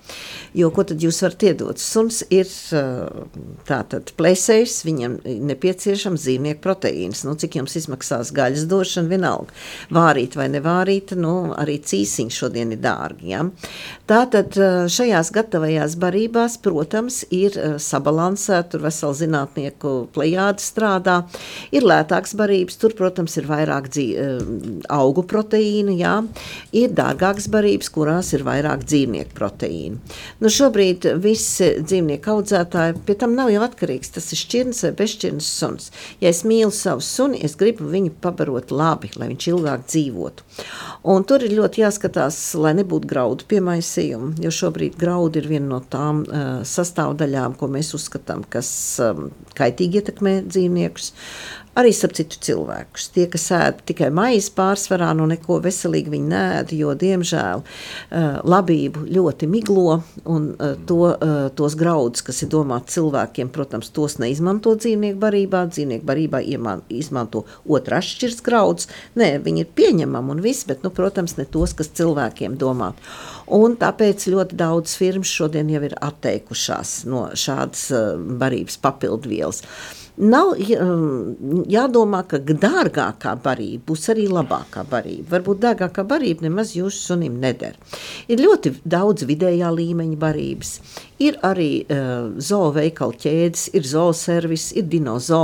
[0.55, 1.81] Jo ko tad jūs varat iedot?
[1.83, 2.47] Suns ir
[3.67, 5.17] tātad plēsējs, viņam
[5.51, 7.25] nepieciešams dzīvnieku proteīns.
[7.27, 9.57] Nu, cik jums izmaksās gaļas došana, vienalga.
[9.95, 13.33] Vārīt vai nevārīt, nu, arī cīsiņš šodien ir dārgi.
[13.33, 13.43] Ja?
[14.11, 14.55] Tātad
[14.95, 21.19] šajās gatavajās barībās, protams, ir sabalansēta, tur vesela zinātnieku plejāde strādā,
[21.75, 24.07] ir lētāks barības, tur, protams, ir vairāk dzī,
[24.93, 26.21] augu proteīnu, jā,
[26.77, 29.35] ir dārgāks barības, kurās ir vairāk dzīvnieku
[29.95, 30.21] proteīnu.
[30.41, 34.13] Nu, šobrīd visi dzīvnieku audzētāji pie tam nav jau atkarīgs.
[34.15, 35.91] Tas ir šķirnes vai bezšķirnes suns.
[36.21, 40.45] Ja es mīlu savu suni, es gribu viņu pabarot labi, lai viņš ilgāk dzīvotu.
[41.05, 45.81] Un tur ir ļoti jāskatās, lai nebūtu graudu piemaisījumu, jo šobrīd graudi ir viena no
[45.81, 48.71] tām uh, sastāvdaļām, ko mēs uzskatām, kas
[49.05, 51.13] um, kaitīgi ietekmē dzīvniekus.
[51.75, 53.09] Arī starp citu cilvēkus.
[53.15, 57.65] Tie, kas ēd tikai maizi pārsvarā, no neko veselīgi viņi nēd, jo, diemžēl,
[58.47, 59.97] labību ļoti miglo
[60.31, 60.47] un
[60.87, 60.99] to,
[61.59, 65.65] tos graudus, kas ir domāti cilvēkiem, protams, tos neizmanto dzīvnieku barībā.
[65.75, 66.45] Dzīvnieku barībā
[66.95, 68.87] izmanto otrā šķirs graudus.
[69.19, 73.03] Nē, viņi ir pieņemami un viss, bet, nu, protams, ne tos, kas cilvēkiem domāti.
[73.51, 77.91] Un tāpēc ļoti daudz firmas šodien jau ir atteikušās no šādas
[78.39, 79.67] barības papildvielas.
[80.15, 85.27] Nav um, jādomā, ka dārgākā barība būs arī labākā barība.
[85.33, 87.75] Varbūt dārgākā barība nemaz jūsu sunim neder.
[88.31, 90.71] Ir ļoti daudz vidējā līmeņa barības.
[91.19, 95.43] Ir arī uh, zooveikalu ķēdes, ir zooservis, ir dinozo,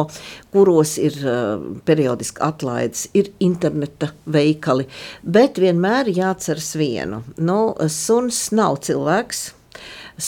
[0.54, 4.86] kuros ir uh, periodiski atlaides, ir interneta veikali.
[5.26, 7.24] Bet vienmēr jāatceras vienu.
[7.42, 9.48] Nu, suns nav cilvēks,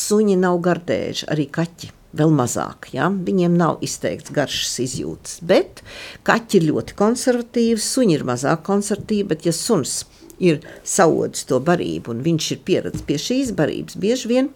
[0.02, 2.90] suņi nav gardēži, arī kaķi vēl mazāk.
[2.94, 3.10] Ja?
[3.10, 5.38] Viņiem nav izteikts garšas izjūtas.
[5.44, 5.84] Bet
[6.28, 9.28] kaķi ir ļoti konservatīvi, suņi ir mazāk konservatīvi.
[9.32, 10.02] Bet, ja suns
[10.42, 14.50] ir saudis to barību un viņš ir pieredzējis pie šīs barības, bieži vien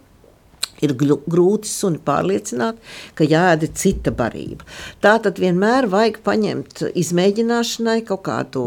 [0.84, 2.80] ir grūti suni pārliecināt,
[3.16, 4.66] ka jāēda cita barība.
[5.04, 8.64] Tā tad vienmēr vajag paņemt izmēģināšanai kaut kādu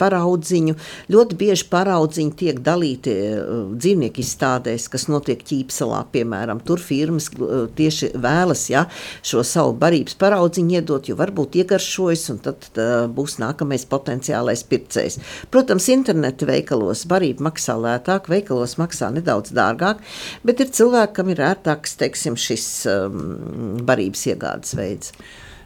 [0.00, 0.76] paraudziņu.
[1.12, 6.62] Ļoti bieži paraudziņi tiek dalīti uh, dzīvnieku izstādēs, kas notiek ķīpselā, piemēram.
[6.66, 8.86] Tur firmas uh, tieši vēlas ja,
[9.26, 15.18] šo savu barības paraudziņu iedot, jo varbūt iegaršojas un tad uh, būs nākamais potenciālais pircējs.
[15.52, 20.02] Protams, interneta veikalos barība maksā lētāk, veikalos maksā nedaudz dārgāk,
[20.46, 25.14] bet ir cilvēki, kam ir ērtāks teiksim, šis um, barības iegādes veids.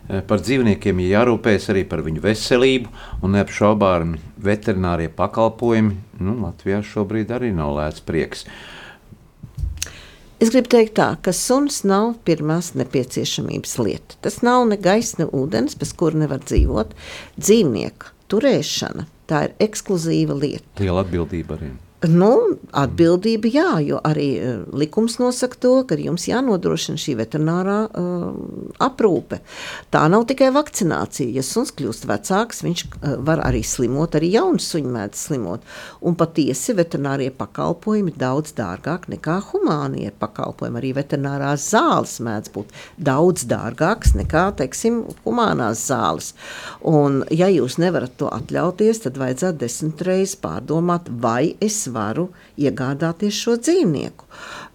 [0.07, 2.93] Eh, par dzīvniekiem ir jārūpējas arī par viņu veselību,
[3.27, 8.47] un neapšaubāmi veterinārie pakalpojumi nu, Latvijā šobrīd arī nav lēts prieks.
[10.37, 14.19] Es gribu teikt, tā, ka suns nav pirmās nepieciešamības lieta.
[14.21, 16.93] Tas nav ne gaisa, ne ūdens, bez kura nevar dzīvot.
[17.41, 20.69] Dzīvnieku turēšana tā ir ekskluzīva lieta.
[20.85, 21.73] Liela atbildība arī.
[22.05, 28.27] Nu, atbildība jā, jo arī uh, likums nosaka to, ka jums jānodrošina šī veterinārā uh,
[28.85, 29.39] aprūpe.
[29.89, 31.33] Tā nav tikai vakcinācija.
[31.33, 35.65] Ja suns kļūst vecāks, viņš uh, var arī slimot, arī jauns suņi mēdz slimot.
[36.05, 40.83] Un patiesi veterinārie pakalpojumi ir daudz dārgāk nekā humānie pakalpojumi.
[40.83, 46.35] Arī veterinārās zāles mēdz būt daudz dārgākas nekā, teiksim, humānās zāles.
[46.85, 52.29] Un ja jūs nevarat to atļauties, tad vajadzētu desmit reizes pārdomāt, vai es varu
[52.61, 54.27] iegādāties šo dzīvnieku.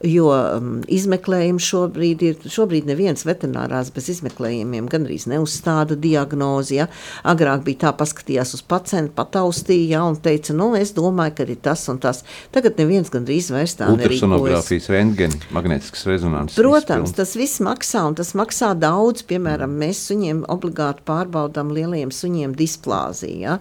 [0.07, 6.79] Jo um, izmeklējumi šobrīd ir, šobrīd neviens veterinārās bez izmeklējumiem gandrīz neuzstāda diagnozi.
[6.79, 6.87] Ja?
[7.27, 11.59] Agrāk bija tā, paskatījās uz pacientu, pataustīja ja, un teica, nu, es domāju, ka ir
[11.61, 12.23] tas un tas.
[12.55, 14.23] Tagad neviens gandrīz vairs tā nerīkojas.
[14.23, 16.57] Ultrasonogrāfijas rentgeni, magnetisks rezonanses.
[16.57, 19.25] Protams, tas viss maksā un tas maksā daudz.
[19.29, 23.37] Piemēram, mēs suņiem obligāti pārbaudām lieliem suņiem displāziju.
[23.45, 23.57] Ja?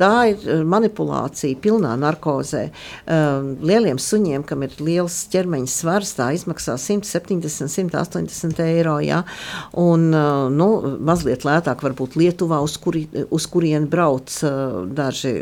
[0.00, 2.66] Tā ir uh, manipulācija pilnā narkozē.
[3.04, 8.96] Um, lieliem suņiem, kam ir liels ķermeņa svars, tā izmaksā 170, 180 eiro.
[9.04, 9.22] Ja?
[9.80, 10.68] Un, uh, nu,
[11.04, 15.34] mazliet lētāk varbūt Lietuvā, uz, kuri, uz kurien brauc uh, daži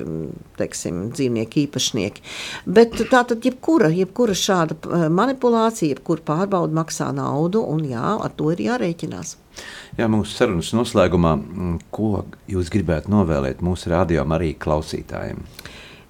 [0.58, 2.24] teiksim, dzīvnieku īpašnieki.
[2.66, 8.34] Bet tā tad jebkura, jebkura šāda uh, manipulācija, jebkura pārbauda maksā naudu, un jā, ar
[8.36, 9.36] to ir jārēķinās.
[9.98, 15.42] Jā, mūsu sarunas noslēgumā, mm, ko jūs gribētu novēlēt mūsu radio arī klausītājiem?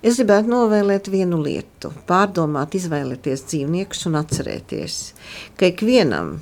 [0.02, 4.96] Es gribētu novēlēt vienu lietu, pārdomāt, izvēlēties dzīvniekus un atcerēties,
[5.54, 6.40] ka ikvienam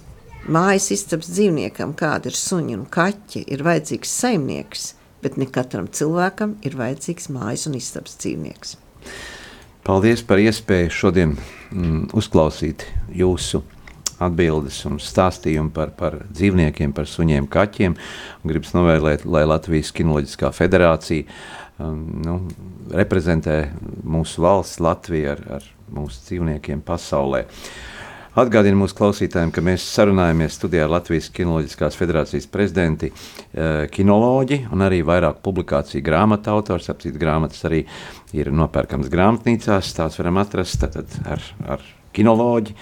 [0.49, 4.87] mājas istabas dzīvniekam, kāda ir suņi un kaķi, ir vajadzīgs saimnieks,
[5.21, 8.79] bet ne katram cilvēkam ir vajadzīgs mājas un istabas dzīvnieks.
[9.85, 13.61] Paldies par iespēju šodien mm, uzklausīt jūsu
[14.21, 17.97] atbildes un stāstījumu par, par dzīvniekiem, par suņiem, kaķiem.
[18.49, 21.29] Gribu novēlēt, lai Latvijas Kinoloģiskā federācija
[21.81, 22.37] um, nu,
[22.95, 23.63] reprezentē
[24.05, 27.47] mūsu valsts, Latviju ar, ar mūsu dzīvniekiem pasaulē.
[28.39, 34.87] Atgādinu mūsu klausītājiem, ka mēs sarunājamies studijā ar Latvijas Kinoloģiskās federācijas prezidenti, eh, kinoloģi un
[34.87, 36.89] arī vairāk publikāciju grāmatu autors.
[36.95, 37.85] Apcīt grāmatas arī
[38.33, 41.81] ir nopērkams grāmatnīcās, tās varam atrast tātad ar, ar
[42.15, 42.77] kinoloģi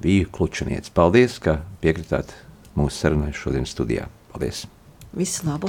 [0.00, 0.88] Viju Klučaniec.
[0.90, 2.32] Paldies, ka piekritāt
[2.74, 4.08] mūsu sarunai šodien studijā.
[4.32, 4.66] Paldies!
[5.12, 5.68] Visu labu!